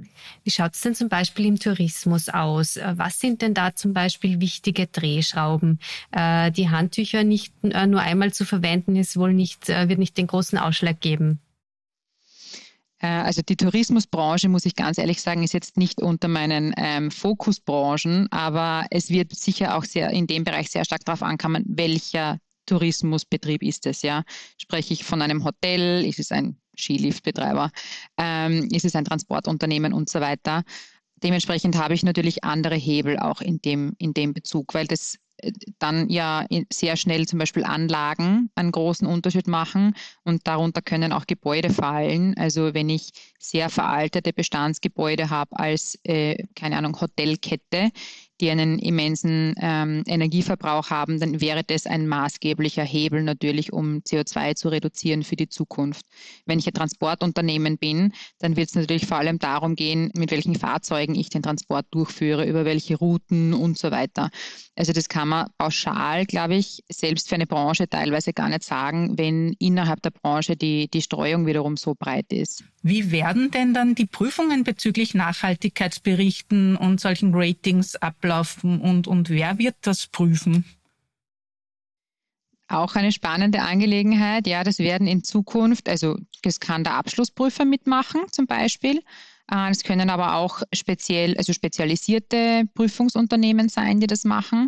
[0.44, 2.78] Wie schaut es denn zum Beispiel im Tourismus aus?
[2.78, 5.80] Äh, was sind denn da zum Beispiel wichtige Drehschrauben?
[6.12, 10.18] Äh, die Handtücher nicht äh, nur einmal zu verwenden, ist wohl nicht, äh, wird nicht
[10.18, 11.42] den großen Ausschlag geben.
[13.06, 17.12] Äh, also die Tourismusbranche, muss ich ganz ehrlich sagen, ist jetzt nicht unter meinen ähm,
[17.12, 22.40] Fokusbranchen, aber es wird sicher auch sehr in dem Bereich sehr stark darauf ankommen, welcher
[22.66, 24.24] Tourismusbetrieb ist es, ja?
[24.58, 27.70] Spreche ich von einem Hotel, ist es ein Skiliftbetreiber,
[28.18, 30.64] ähm, ist es ein Transportunternehmen und so weiter.
[31.18, 35.18] Dementsprechend habe ich natürlich andere Hebel auch in dem, in dem Bezug, weil das
[35.80, 41.28] dann ja sehr schnell zum Beispiel Anlagen einen großen Unterschied machen und darunter können auch
[41.28, 42.36] Gebäude fallen.
[42.38, 47.92] Also wenn ich sehr veraltete Bestandsgebäude habe als, äh, keine Ahnung, Hotelkette,
[48.42, 54.56] die einen immensen ähm, Energieverbrauch haben, dann wäre das ein maßgeblicher Hebel natürlich, um CO2
[54.56, 56.06] zu reduzieren für die Zukunft.
[56.46, 60.56] Wenn ich ein Transportunternehmen bin, dann wird es natürlich vor allem darum gehen, mit welchen
[60.56, 64.30] Fahrzeugen ich den Transport durchführe, über welche Routen und so weiter.
[64.76, 69.18] Also das kann man pauschal, glaube ich, selbst für eine Branche teilweise gar nicht sagen,
[69.18, 72.66] wenn innerhalb der Branche die, die Streuung wiederum so breit ist.
[72.88, 79.58] Wie werden denn dann die Prüfungen bezüglich Nachhaltigkeitsberichten und solchen Ratings ablaufen und, und wer
[79.58, 80.66] wird das prüfen?
[82.68, 84.46] Auch eine spannende Angelegenheit.
[84.46, 89.02] Ja, das werden in Zukunft, also das kann der Abschlussprüfer mitmachen zum Beispiel.
[89.52, 94.68] Äh, es können aber auch speziell, also spezialisierte Prüfungsunternehmen sein, die das machen.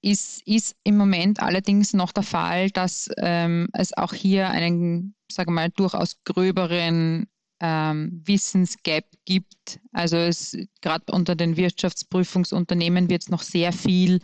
[0.00, 5.50] Ist, ist im Moment allerdings noch der Fall, dass ähm, es auch hier einen, sage
[5.50, 7.26] mal, durchaus gröberen
[7.60, 9.80] ähm, Wissensgap gibt.
[9.92, 14.20] Also es gerade unter den Wirtschaftsprüfungsunternehmen wird es noch sehr viel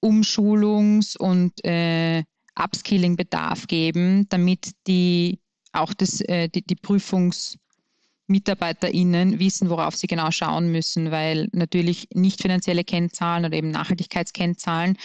[0.00, 2.22] Umschulungs- und äh,
[2.54, 5.40] Upskilling-Bedarf geben, damit die
[5.72, 12.42] auch das, äh, die, die PrüfungsmitarbeiterInnen wissen, worauf sie genau schauen müssen, weil natürlich nicht
[12.42, 14.96] finanzielle Kennzahlen oder eben Nachhaltigkeitskennzahlen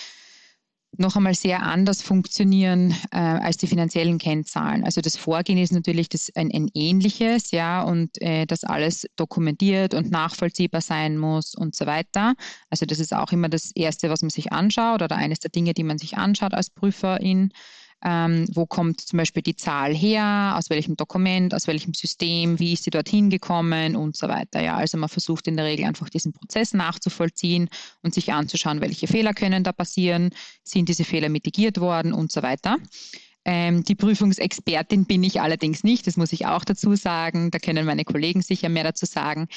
[0.98, 4.84] noch einmal sehr anders funktionieren äh, als die finanziellen Kennzahlen.
[4.84, 9.94] Also das Vorgehen ist natürlich das ein, ein ähnliches, ja, und äh, das alles dokumentiert
[9.94, 12.36] und nachvollziehbar sein muss und so weiter.
[12.70, 15.74] Also das ist auch immer das Erste, was man sich anschaut oder eines der Dinge,
[15.74, 17.52] die man sich anschaut als Prüferin.
[18.06, 22.74] Ähm, wo kommt zum Beispiel die Zahl her, aus welchem Dokument, aus welchem System, wie
[22.74, 24.62] ist sie dorthin gekommen und so weiter.
[24.62, 27.70] Ja, also man versucht in der Regel einfach diesen Prozess nachzuvollziehen
[28.02, 30.32] und sich anzuschauen, welche Fehler können da passieren,
[30.64, 32.78] sind diese Fehler mitigiert worden und so weiter.
[33.46, 37.52] Ähm, die Prüfungsexpertin bin ich allerdings nicht, das muss ich auch dazu sagen.
[37.52, 39.48] Da können meine Kollegen sicher mehr dazu sagen.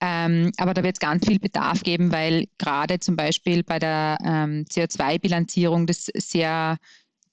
[0.00, 4.18] Ähm, aber da wird es ganz viel Bedarf geben, weil gerade zum Beispiel bei der
[4.24, 6.78] ähm, CO2-Bilanzierung das sehr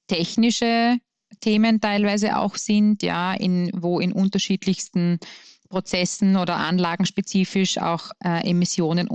[0.08, 0.98] technische
[1.40, 5.20] Themen teilweise auch sind, ja, in, wo in unterschiedlichsten
[5.70, 9.10] Prozessen oder Anlagen spezifisch auch äh, Emissionen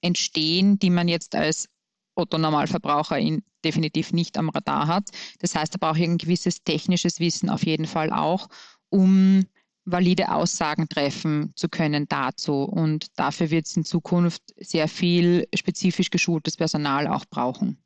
[0.00, 1.68] entstehen, die man jetzt als
[2.14, 3.18] Otto-Normalverbraucher
[3.64, 5.10] definitiv nicht am Radar hat.
[5.40, 8.48] Das heißt, da brauche ich ein gewisses technisches Wissen auf jeden Fall auch,
[8.90, 9.44] um
[9.84, 12.62] valide Aussagen treffen zu können dazu.
[12.64, 17.83] Und dafür wird es in Zukunft sehr viel spezifisch geschultes Personal auch brauchen.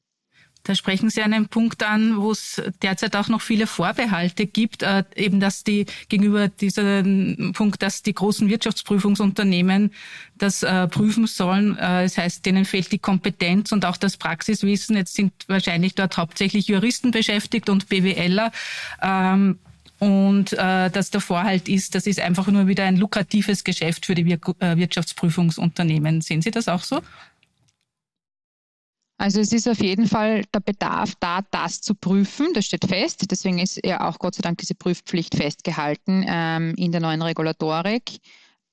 [0.64, 5.02] Da sprechen Sie einen Punkt an, wo es derzeit auch noch viele Vorbehalte gibt, äh,
[5.16, 9.92] eben dass die gegenüber diesem Punkt, dass die großen Wirtschaftsprüfungsunternehmen
[10.36, 11.76] das äh, prüfen sollen.
[11.78, 14.96] Äh, das heißt, denen fehlt die Kompetenz und auch das Praxiswissen.
[14.96, 18.52] Jetzt sind wahrscheinlich dort hauptsächlich Juristen beschäftigt und BWLer.
[19.02, 19.58] Ähm,
[19.98, 24.14] und äh, dass der Vorhalt ist, das ist einfach nur wieder ein lukratives Geschäft für
[24.14, 26.20] die Wir äh, Wirtschaftsprüfungsunternehmen.
[26.20, 27.00] Sehen Sie das auch so?
[29.18, 32.46] Also es ist auf jeden Fall der Bedarf da, das zu prüfen.
[32.54, 33.28] Das steht fest.
[33.28, 38.20] Deswegen ist ja auch Gott sei Dank diese Prüfpflicht festgehalten ähm, in der neuen Regulatorik.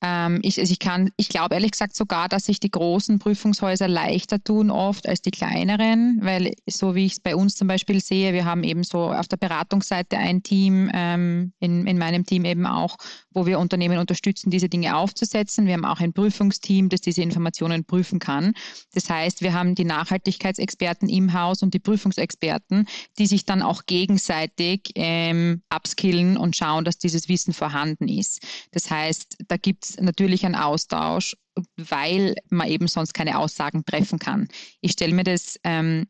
[0.06, 0.80] Ähm, ich, also ich,
[1.18, 5.32] ich glaube ehrlich gesagt sogar, dass sich die großen Prüfungshäuser leichter tun oft als die
[5.32, 9.12] kleineren, weil so wie ich es bei uns zum Beispiel sehe, wir haben eben so
[9.12, 12.98] auf der Beratungsseite ein Team, ähm, in, in meinem Team eben auch,
[13.32, 15.66] wo wir Unternehmen unterstützen, diese Dinge aufzusetzen.
[15.66, 18.54] Wir haben auch ein Prüfungsteam, das diese Informationen prüfen kann.
[18.94, 22.86] Das heißt, wir haben die Nachhaltigkeitsexperten im Haus und die Prüfungsexperten,
[23.18, 28.44] die sich dann auch gegenseitig ähm, upskillen und schauen, dass dieses Wissen vorhanden ist.
[28.72, 31.36] Das heißt, da gibt es natürlich einen Austausch,
[31.78, 34.48] weil man eben sonst keine Aussagen treffen kann.
[34.82, 36.08] Ich stelle mir das ähm,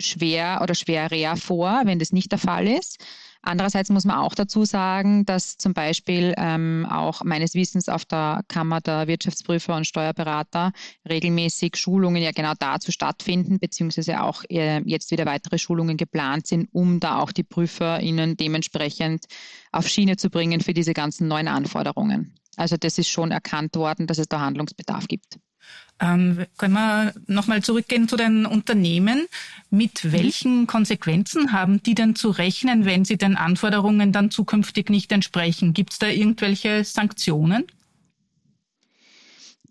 [0.00, 2.98] schwer oder schwerer vor, wenn das nicht der Fall ist.
[3.46, 8.42] Andererseits muss man auch dazu sagen, dass zum Beispiel ähm, auch meines Wissens auf der
[8.48, 10.72] Kammer der Wirtschaftsprüfer und Steuerberater
[11.08, 16.68] regelmäßig Schulungen ja genau dazu stattfinden, beziehungsweise auch äh, jetzt wieder weitere Schulungen geplant sind,
[16.72, 19.26] um da auch die PrüferInnen dementsprechend
[19.70, 22.34] auf Schiene zu bringen für diese ganzen neuen Anforderungen.
[22.56, 25.38] Also das ist schon erkannt worden, dass es da Handlungsbedarf gibt.
[25.98, 29.26] Ähm, können wir nochmal zurückgehen zu den Unternehmen.
[29.70, 35.10] Mit welchen Konsequenzen haben die denn zu rechnen, wenn sie den Anforderungen dann zukünftig nicht
[35.12, 35.72] entsprechen?
[35.72, 37.64] Gibt es da irgendwelche Sanktionen?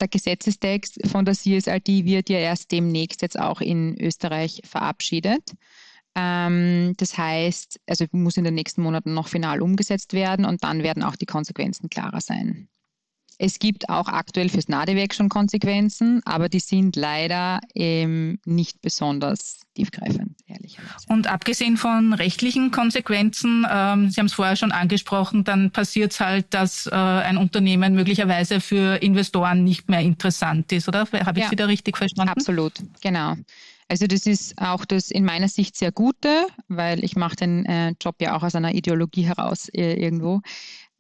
[0.02, 5.54] Der Gesetzestext von der CSRD wird ja erst demnächst jetzt auch in Österreich verabschiedet.
[6.15, 10.82] Ähm, das heißt, also muss in den nächsten Monaten noch final umgesetzt werden und dann
[10.82, 12.67] werden auch die Konsequenzen klarer sein.
[13.38, 19.60] Es gibt auch aktuell fürs NADEWEG schon Konsequenzen, aber die sind leider ähm, nicht besonders
[19.76, 21.06] tiefgreifend, ehrlicherweise.
[21.10, 26.19] Und abgesehen von rechtlichen Konsequenzen, ähm, Sie haben es vorher schon angesprochen, dann passiert es
[26.19, 31.02] halt, dass äh, ein Unternehmen möglicherweise für Investoren nicht mehr interessant ist, oder?
[31.02, 32.32] Habe ich ja, Sie da richtig verstanden?
[32.32, 33.36] Absolut, genau.
[33.88, 37.93] Also das ist auch das in meiner Sicht sehr Gute, weil ich mache den äh,
[38.02, 40.41] Job ja auch aus einer Ideologie heraus äh, irgendwo.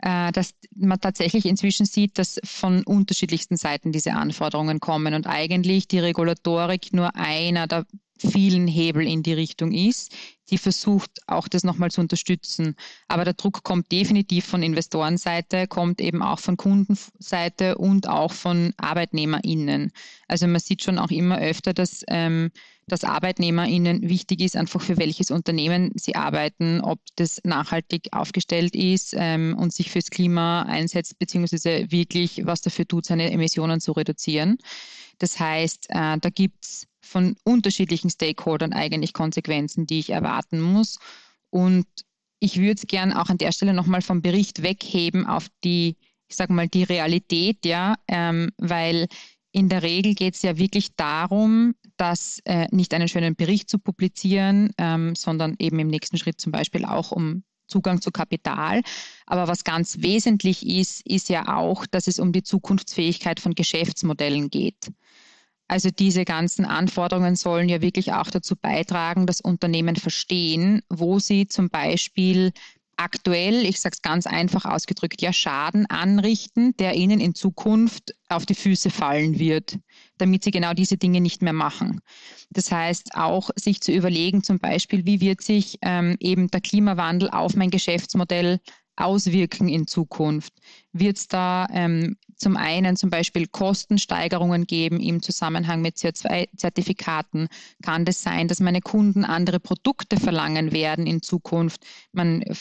[0.01, 5.87] Äh, dass man tatsächlich inzwischen sieht, dass von unterschiedlichsten Seiten diese Anforderungen kommen und eigentlich
[5.87, 7.85] die Regulatorik nur einer der
[8.17, 10.13] vielen Hebel in die Richtung ist,
[10.49, 12.75] die versucht auch das nochmal zu unterstützen.
[13.07, 18.73] Aber der Druck kommt definitiv von Investorenseite, kommt eben auch von Kundenseite und auch von
[18.77, 19.91] ArbeitnehmerInnen.
[20.27, 22.51] Also man sieht schon auch immer öfter, dass ähm,
[22.87, 29.15] dass ArbeitnehmerInnen wichtig ist, einfach für welches Unternehmen sie arbeiten, ob das nachhaltig aufgestellt ist
[29.17, 34.57] ähm, und sich fürs Klima einsetzt, beziehungsweise wirklich was dafür tut, seine Emissionen zu reduzieren.
[35.17, 40.99] Das heißt, äh, da gibt es von unterschiedlichen Stakeholdern eigentlich Konsequenzen, die ich erwarten muss.
[41.49, 41.87] Und
[42.39, 45.95] ich würde es gern auch an der Stelle nochmal vom Bericht wegheben auf die
[46.27, 49.07] ich sage mal, die Realität, ja, ähm, weil
[49.55, 53.79] in der Regel geht es ja wirklich darum, dass äh, nicht einen schönen Bericht zu
[53.79, 58.81] publizieren, ähm, sondern eben im nächsten Schritt zum Beispiel auch um Zugang zu Kapital.
[59.25, 64.49] Aber was ganz wesentlich ist, ist ja auch, dass es um die Zukunftsfähigkeit von Geschäftsmodellen
[64.49, 64.91] geht.
[65.69, 71.47] Also diese ganzen Anforderungen sollen ja wirklich auch dazu beitragen, dass Unternehmen verstehen, wo sie
[71.47, 72.51] zum Beispiel
[72.97, 78.45] aktuell, ich sage es ganz einfach ausgedrückt, ja Schaden anrichten, der ihnen in Zukunft auf
[78.45, 79.77] die Füße fallen wird,
[80.17, 82.01] damit sie genau diese Dinge nicht mehr machen.
[82.49, 87.29] Das heißt auch sich zu überlegen, zum Beispiel, wie wird sich ähm, eben der Klimawandel
[87.29, 88.59] auf mein Geschäftsmodell
[88.95, 90.53] auswirken in Zukunft?
[90.97, 97.49] Wird es da ähm, zum einen zum Beispiel Kostensteigerungen geben im Zusammenhang mit CO2-Zertifikaten?
[97.83, 101.81] Kann das sein, dass meine Kunden andere Produkte verlangen werden in Zukunft?
[102.13, 102.55] Man, äh,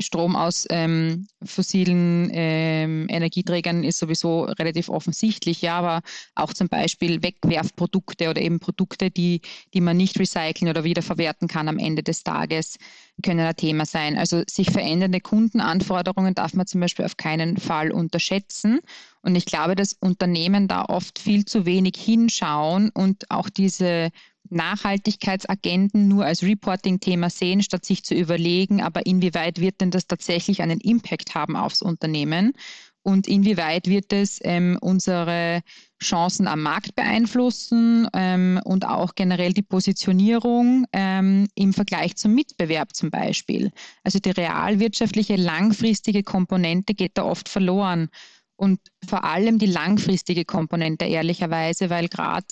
[0.00, 6.02] Strom aus ähm, fossilen ähm, Energieträgern ist sowieso relativ offensichtlich, ja, aber
[6.36, 9.40] auch zum Beispiel Wegwerfprodukte oder eben Produkte, die,
[9.74, 12.76] die man nicht recyceln oder wiederverwerten kann am Ende des Tages
[13.24, 14.16] können ein Thema sein.
[14.16, 18.80] Also sich verändernde Kundenanforderungen darf man zum Beispiel auf keinen Fall unterschätzen.
[19.22, 24.10] Und ich glaube, dass Unternehmen da oft viel zu wenig hinschauen und auch diese
[24.50, 30.62] Nachhaltigkeitsagenten nur als Reporting-Thema sehen, statt sich zu überlegen, aber inwieweit wird denn das tatsächlich
[30.62, 32.52] einen Impact haben aufs Unternehmen?
[33.02, 35.62] Und inwieweit wird es ähm, unsere
[36.02, 42.94] Chancen am Markt beeinflussen ähm, und auch generell die Positionierung ähm, im Vergleich zum Mitbewerb
[42.94, 43.70] zum Beispiel.
[44.04, 48.08] Also die realwirtschaftliche langfristige Komponente geht da oft verloren
[48.56, 52.46] und vor allem die langfristige Komponente ehrlicherweise, weil gerade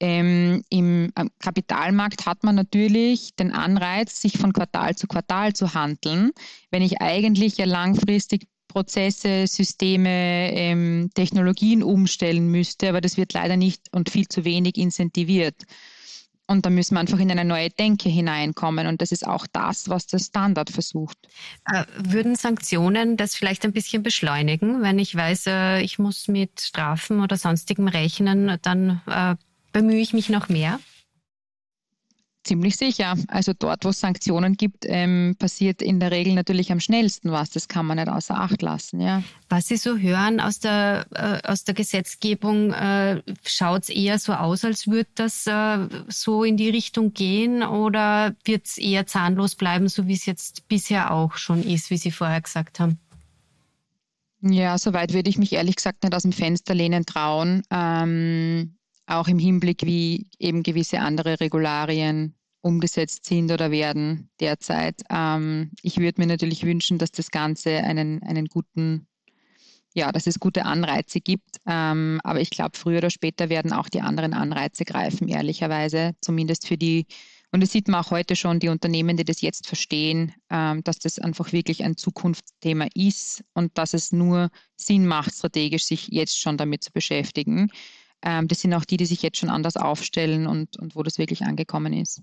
[0.00, 6.30] ähm, Im Kapitalmarkt hat man natürlich den Anreiz, sich von Quartal zu Quartal zu handeln.
[6.70, 13.56] Wenn ich eigentlich ja langfristig Prozesse, Systeme, ähm, Technologien umstellen müsste, aber das wird leider
[13.56, 15.56] nicht und viel zu wenig incentiviert.
[16.50, 18.86] Und da müssen wir einfach in eine neue Denke hineinkommen.
[18.86, 21.18] Und das ist auch das, was der Standard versucht.
[21.70, 24.80] Äh, würden Sanktionen das vielleicht ein bisschen beschleunigen?
[24.80, 29.36] Wenn ich weiß, äh, ich muss mit Strafen oder sonstigem rechnen, dann äh,
[29.72, 30.80] bemühe ich mich noch mehr?
[32.48, 33.14] Ziemlich sicher.
[33.28, 37.50] Also dort, wo es Sanktionen gibt, ähm, passiert in der Regel natürlich am schnellsten was.
[37.50, 39.02] Das kann man nicht außer Acht lassen.
[39.02, 39.22] Ja.
[39.50, 44.32] Was Sie so hören aus der, äh, aus der Gesetzgebung, äh, schaut es eher so
[44.32, 49.54] aus, als würde das äh, so in die Richtung gehen oder wird es eher zahnlos
[49.54, 52.98] bleiben, so wie es jetzt bisher auch schon ist, wie Sie vorher gesagt haben?
[54.40, 57.62] Ja, soweit würde ich mich ehrlich gesagt nicht aus dem Fenster lehnen trauen.
[57.70, 65.02] Ähm, auch im Hinblick, wie eben gewisse andere Regularien umgesetzt sind oder werden derzeit.
[65.10, 69.06] Ähm, ich würde mir natürlich wünschen, dass das Ganze einen, einen guten,
[69.94, 71.56] ja, dass es gute Anreize gibt.
[71.66, 76.12] Ähm, aber ich glaube, früher oder später werden auch die anderen Anreize greifen, ehrlicherweise.
[76.20, 77.06] Zumindest für die,
[77.52, 80.98] und das sieht man auch heute schon, die Unternehmen, die das jetzt verstehen, ähm, dass
[80.98, 86.38] das einfach wirklich ein Zukunftsthema ist und dass es nur Sinn macht, strategisch sich jetzt
[86.38, 87.70] schon damit zu beschäftigen.
[88.22, 91.18] Ähm, das sind auch die, die sich jetzt schon anders aufstellen und, und wo das
[91.18, 92.22] wirklich angekommen ist.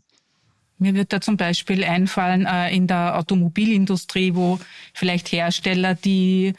[0.77, 4.59] Mir wird da zum Beispiel einfallen äh, in der Automobilindustrie, wo
[4.93, 6.53] vielleicht Hersteller, die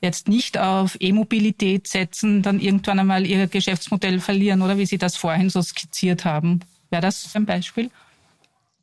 [0.00, 5.16] jetzt nicht auf E-Mobilität setzen, dann irgendwann einmal ihr Geschäftsmodell verlieren oder wie Sie das
[5.16, 6.60] vorhin so skizziert haben.
[6.90, 7.90] Wäre das ein Beispiel?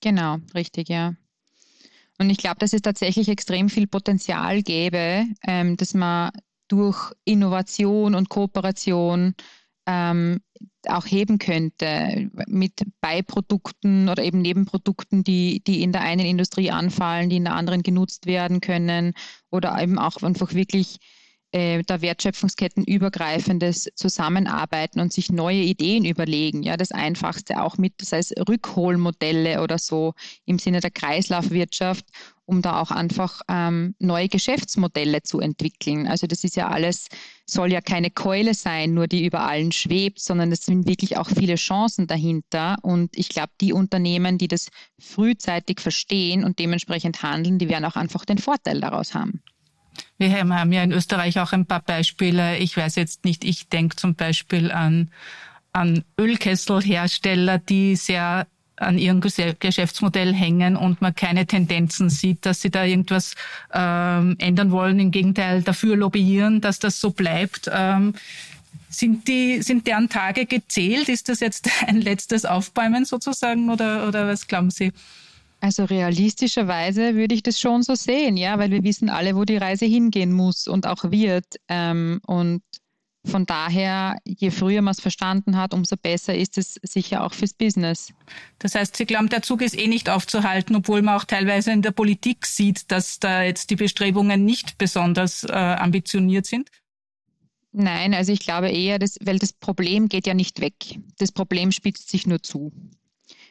[0.01, 1.15] Genau, richtig, ja.
[2.17, 6.31] Und ich glaube, dass es tatsächlich extrem viel Potenzial gäbe, ähm, dass man
[6.67, 9.35] durch Innovation und Kooperation
[9.85, 10.41] ähm,
[10.87, 17.29] auch heben könnte mit Beiprodukten oder eben Nebenprodukten, die, die in der einen Industrie anfallen,
[17.29, 19.13] die in der anderen genutzt werden können
[19.51, 20.99] oder eben auch einfach wirklich
[21.55, 26.63] äh, da Wertschöpfungsketten übergreifendes Zusammenarbeiten und sich neue Ideen überlegen.
[26.63, 30.13] Ja, das Einfachste auch mit, das heißt Rückholmodelle oder so
[30.45, 32.05] im Sinne der Kreislaufwirtschaft
[32.47, 36.05] um da auch einfach ähm, neue Geschäftsmodelle zu entwickeln.
[36.05, 37.07] Also das ist ja alles,
[37.47, 41.27] soll ja keine Keule sein, nur die über allen schwebt, sondern es sind wirklich auch
[41.27, 42.77] viele Chancen dahinter.
[42.83, 44.67] Und ich glaube, die Unternehmen, die das
[44.99, 49.41] frühzeitig verstehen und dementsprechend handeln, die werden auch einfach den Vorteil daraus haben.
[50.17, 52.57] Wir haben ja in Österreich auch ein paar Beispiele.
[52.57, 55.09] Ich weiß jetzt nicht, ich denke zum Beispiel an,
[55.73, 62.69] an Ölkesselhersteller, die sehr an ihrem Geschäftsmodell hängen und man keine Tendenzen sieht, dass sie
[62.69, 63.35] da irgendwas
[63.73, 64.99] ähm, ändern wollen.
[64.99, 67.69] Im Gegenteil, dafür lobbyieren, dass das so bleibt.
[67.71, 68.15] Ähm,
[68.89, 71.09] sind, die, sind deren Tage gezählt?
[71.09, 74.91] Ist das jetzt ein letztes Aufbäumen sozusagen oder, oder was glauben Sie?
[75.65, 79.57] Also realistischerweise würde ich das schon so sehen, ja, weil wir wissen alle, wo die
[79.57, 81.55] Reise hingehen muss und auch wird.
[81.67, 82.61] Ähm, und
[83.25, 87.55] von daher, je früher man es verstanden hat, umso besser ist es sicher auch fürs
[87.55, 88.13] Business.
[88.59, 91.81] Das heißt, Sie glauben, der Zug ist eh nicht aufzuhalten, obwohl man auch teilweise in
[91.81, 96.69] der Politik sieht, dass da jetzt die Bestrebungen nicht besonders äh, ambitioniert sind?
[97.71, 100.75] Nein, also ich glaube eher, dass, weil das Problem geht ja nicht weg.
[101.17, 102.71] Das Problem spitzt sich nur zu.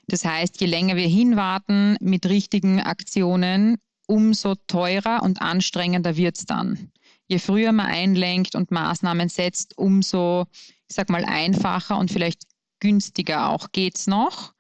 [0.09, 6.47] Das heißt, je länger wir hinwarten mit richtigen Aktionen, umso teurer und anstrengender wird es
[6.47, 6.93] dann
[7.29, 10.47] je früher man einlenkt und Maßnahmen setzt, umso,
[10.89, 12.43] ich sag mal, einfacher und vielleicht
[12.81, 14.54] günstiger auch geht es noch.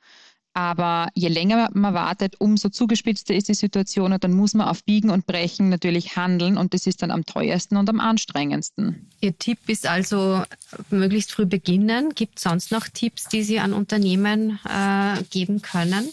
[0.54, 4.84] Aber je länger man wartet, umso zugespitzter ist die Situation und dann muss man auf
[4.84, 9.10] Biegen und Brechen natürlich handeln und das ist dann am teuersten und am anstrengendsten.
[9.20, 10.44] Ihr Tipp ist also
[10.90, 12.14] möglichst früh beginnen.
[12.14, 16.08] Gibt es sonst noch Tipps, die Sie an Unternehmen äh, geben können?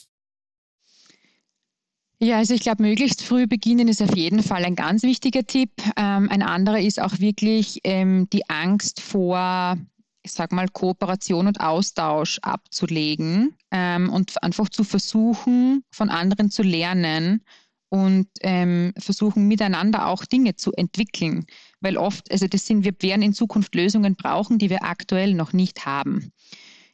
[2.23, 5.71] Ja, also ich glaube, möglichst früh beginnen ist auf jeden Fall ein ganz wichtiger Tipp.
[5.97, 9.77] Ähm, ein anderer ist auch wirklich ähm, die Angst vor,
[10.23, 16.63] ich sag mal, Kooperation und Austausch abzulegen ähm, und einfach zu versuchen, von anderen zu
[16.63, 17.43] lernen
[17.89, 21.45] und ähm, versuchen miteinander auch Dinge zu entwickeln.
[21.81, 25.53] Weil oft, also das sind, wir werden in Zukunft Lösungen brauchen, die wir aktuell noch
[25.53, 26.31] nicht haben.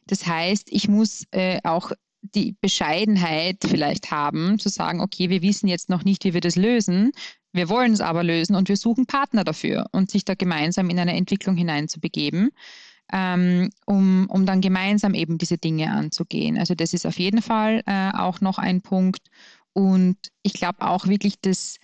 [0.06, 5.68] Das heißt, ich muss äh, auch die Bescheidenheit vielleicht haben, zu sagen, okay, wir wissen
[5.68, 7.12] jetzt noch nicht, wie wir das lösen,
[7.52, 10.98] wir wollen es aber lösen und wir suchen Partner dafür und sich da gemeinsam in
[10.98, 12.50] eine Entwicklung hineinzubegeben,
[13.12, 16.58] ähm, um, um dann gemeinsam eben diese Dinge anzugehen.
[16.58, 19.22] Also das ist auf jeden Fall äh, auch noch ein Punkt.
[19.72, 21.78] Und ich glaube auch wirklich, dass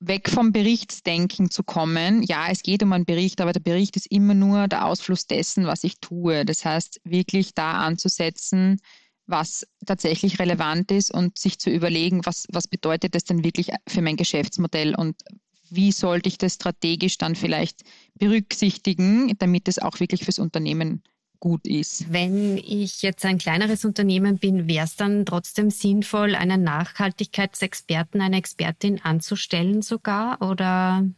[0.00, 2.22] weg vom Berichtsdenken zu kommen.
[2.22, 5.66] Ja, es geht um einen Bericht, aber der Bericht ist immer nur der Ausfluss dessen,
[5.66, 6.44] was ich tue.
[6.44, 8.80] Das heißt, wirklich da anzusetzen,
[9.26, 14.02] was tatsächlich relevant ist und sich zu überlegen, was, was bedeutet das denn wirklich für
[14.02, 15.22] mein Geschäftsmodell und
[15.70, 17.82] wie sollte ich das strategisch dann vielleicht
[18.14, 21.02] berücksichtigen, damit es auch wirklich fürs Unternehmen
[21.40, 22.12] gut ist.
[22.12, 28.36] Wenn ich jetzt ein kleineres Unternehmen bin, wäre es dann trotzdem sinnvoll, einen Nachhaltigkeitsexperten, eine
[28.36, 31.08] Expertin anzustellen sogar oder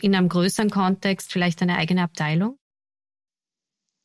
[0.00, 2.58] in einem größeren Kontext vielleicht eine eigene Abteilung?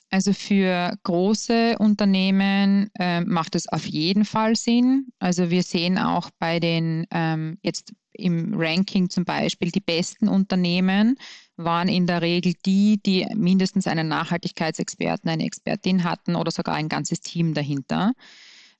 [0.09, 5.07] Also für große Unternehmen äh, macht es auf jeden Fall Sinn.
[5.19, 11.18] Also wir sehen auch bei den ähm, jetzt im Ranking zum Beispiel die besten Unternehmen
[11.57, 16.89] waren in der Regel die, die mindestens einen Nachhaltigkeitsexperten, eine Expertin hatten oder sogar ein
[16.89, 18.14] ganzes Team dahinter,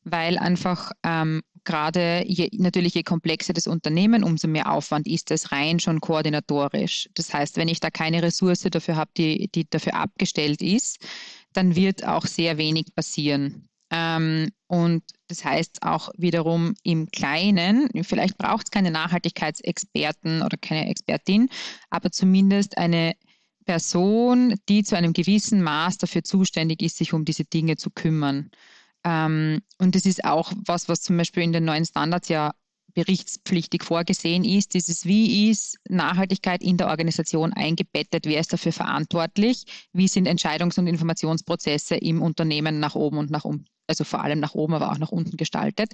[0.04, 5.52] weil einfach ähm, gerade je, natürlich je komplexer das Unternehmen, umso mehr Aufwand ist es
[5.52, 7.10] rein schon koordinatorisch.
[7.14, 11.00] Das heißt, wenn ich da keine Ressource dafür habe, die, die dafür abgestellt ist,
[11.54, 13.68] dann wird auch sehr wenig passieren.
[13.92, 20.90] Ähm, und das heißt auch wiederum im Kleinen, vielleicht braucht es keine Nachhaltigkeitsexperten oder keine
[20.90, 21.50] Expertin,
[21.90, 23.14] aber zumindest eine
[23.66, 28.50] Person, die zu einem gewissen Maß dafür zuständig ist, sich um diese Dinge zu kümmern.
[29.04, 32.52] Ähm, und das ist auch was, was zum Beispiel in den neuen Standards ja
[32.94, 34.74] berichtspflichtig vorgesehen ist.
[34.74, 38.26] Dieses Wie ist Nachhaltigkeit in der Organisation eingebettet?
[38.26, 39.64] Wer ist dafür verantwortlich?
[39.94, 43.66] Wie sind Entscheidungs- und Informationsprozesse im Unternehmen nach oben und nach unten?
[43.92, 45.94] Also vor allem nach oben, aber auch nach unten gestaltet.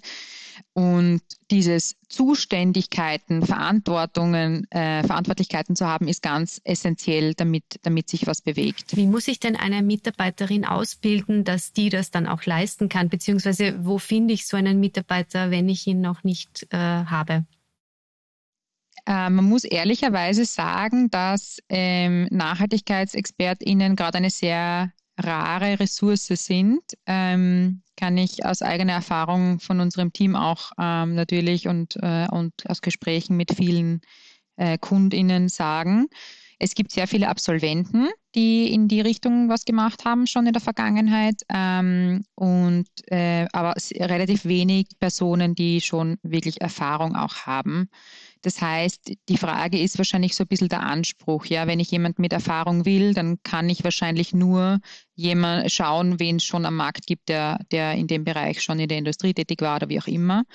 [0.74, 1.22] Und
[1.52, 8.96] dieses Zuständigkeiten, Verantwortungen, äh, Verantwortlichkeiten zu haben, ist ganz essentiell, damit, damit sich was bewegt.
[8.96, 13.10] Wie muss ich denn eine Mitarbeiterin ausbilden, dass die das dann auch leisten kann?
[13.10, 17.46] Beziehungsweise wo finde ich so einen Mitarbeiter, wenn ich ihn noch nicht äh, habe?
[19.06, 27.82] Äh, man muss ehrlicherweise sagen, dass ähm, NachhaltigkeitsexpertInnen gerade eine sehr rare Ressource sind, ähm,
[27.98, 32.82] kann ich aus eigener Erfahrung von unserem Team auch ähm, natürlich und, äh, und aus
[32.82, 34.02] Gesprächen mit vielen
[34.56, 36.08] äh, KundInnen sagen.
[36.60, 40.62] Es gibt sehr viele Absolventen, die in die Richtung was gemacht haben, schon in der
[40.62, 47.90] Vergangenheit, ähm, und, äh, aber relativ wenig Personen, die schon wirklich Erfahrung auch haben.
[48.48, 51.48] Das heißt, die Frage ist wahrscheinlich so ein bisschen der Anspruch.
[51.48, 54.80] Ja, wenn ich jemand mit Erfahrung will, dann kann ich wahrscheinlich nur
[55.16, 58.88] jemand schauen, wen es schon am Markt gibt, der, der in dem Bereich schon in
[58.88, 60.46] der Industrie tätig war oder wie auch immer.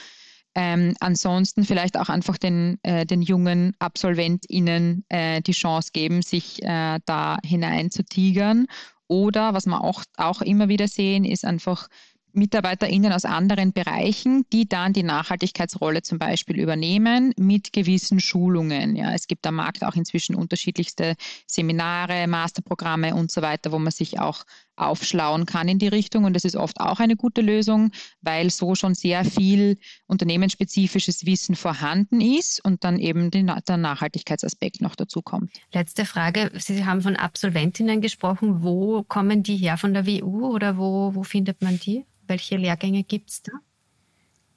[0.54, 6.62] Ähm, ansonsten vielleicht auch einfach den, äh, den jungen AbsolventInnen äh, die Chance geben, sich
[6.62, 8.68] äh, da hinein zu tigern.
[9.06, 11.88] Oder was wir auch, auch immer wieder sehen, ist einfach
[12.34, 18.96] MitarbeiterInnen aus anderen Bereichen, die dann die Nachhaltigkeitsrolle zum Beispiel übernehmen mit gewissen Schulungen.
[18.96, 21.14] Ja, es gibt am Markt auch inzwischen unterschiedlichste
[21.46, 24.44] Seminare, Masterprogramme und so weiter, wo man sich auch
[24.76, 26.24] aufschlauen kann in die Richtung.
[26.24, 31.54] Und das ist oft auch eine gute Lösung, weil so schon sehr viel unternehmensspezifisches Wissen
[31.54, 35.52] vorhanden ist und dann eben der Nachhaltigkeitsaspekt noch dazu kommt.
[35.72, 36.50] Letzte Frage.
[36.58, 38.62] Sie haben von Absolventinnen gesprochen.
[38.62, 42.04] Wo kommen die her von der WU oder wo, wo findet man die?
[42.26, 43.52] Welche Lehrgänge gibt es da?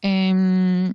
[0.01, 0.93] Ähm,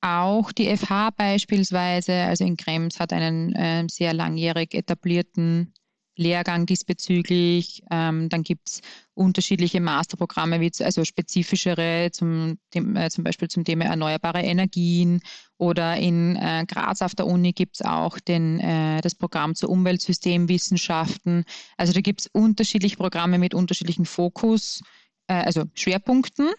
[0.00, 5.72] auch die FH beispielsweise, also in Krems, hat einen äh, sehr langjährig etablierten
[6.16, 7.82] Lehrgang diesbezüglich.
[7.90, 8.80] Ähm, dann gibt es
[9.14, 15.20] unterschiedliche Masterprogramme, wie also spezifischere zum, dem, äh, zum Beispiel zum Thema erneuerbare Energien.
[15.58, 19.70] Oder in äh, Graz auf der Uni gibt es auch den, äh, das Programm zur
[19.70, 21.44] Umweltsystemwissenschaften.
[21.76, 24.82] Also da gibt es unterschiedliche Programme mit unterschiedlichen Fokus,
[25.28, 26.50] äh, also Schwerpunkten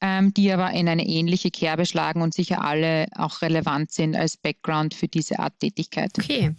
[0.00, 4.36] ähm, die aber in eine ähnliche Kerbe schlagen und sicher alle auch relevant sind als
[4.36, 6.12] Background für diese Art Tätigkeit.
[6.18, 6.54] Okay,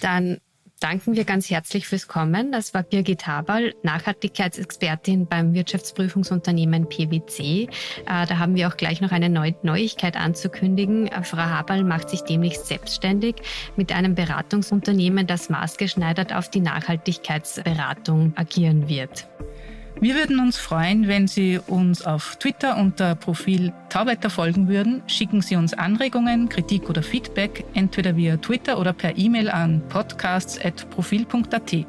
[0.00, 0.38] dann
[0.82, 2.50] danken wir ganz herzlich fürs Kommen.
[2.50, 7.40] Das war Birgit Haberl, Nachhaltigkeitsexpertin beim Wirtschaftsprüfungsunternehmen PwC.
[7.40, 7.68] Äh,
[8.06, 11.06] da haben wir auch gleich noch eine Neuigkeit anzukündigen.
[11.06, 13.36] Äh, Frau Haberl macht sich demnächst selbstständig
[13.76, 19.28] mit einem Beratungsunternehmen, das maßgeschneidert auf die Nachhaltigkeitsberatung agieren wird.
[20.02, 25.00] Wir würden uns freuen, wenn Sie uns auf Twitter unter Profil Tauwetter folgen würden.
[25.06, 31.86] Schicken Sie uns Anregungen, Kritik oder Feedback entweder via Twitter oder per E-Mail an podcasts.profil.at.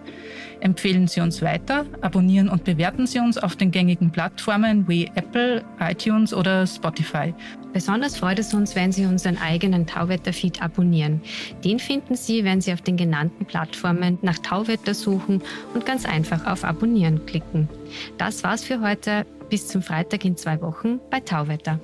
[0.60, 5.64] Empfehlen Sie uns weiter, abonnieren und bewerten Sie uns auf den gängigen Plattformen wie Apple,
[5.80, 7.34] iTunes oder Spotify.
[7.74, 11.22] Besonders freut es uns, wenn Sie unseren eigenen Tauwetter-Feed abonnieren.
[11.64, 15.42] Den finden Sie, wenn Sie auf den genannten Plattformen nach Tauwetter suchen
[15.74, 17.68] und ganz einfach auf Abonnieren klicken.
[18.18, 19.26] Das war's für heute.
[19.50, 21.80] Bis zum Freitag in zwei Wochen bei Tauwetter.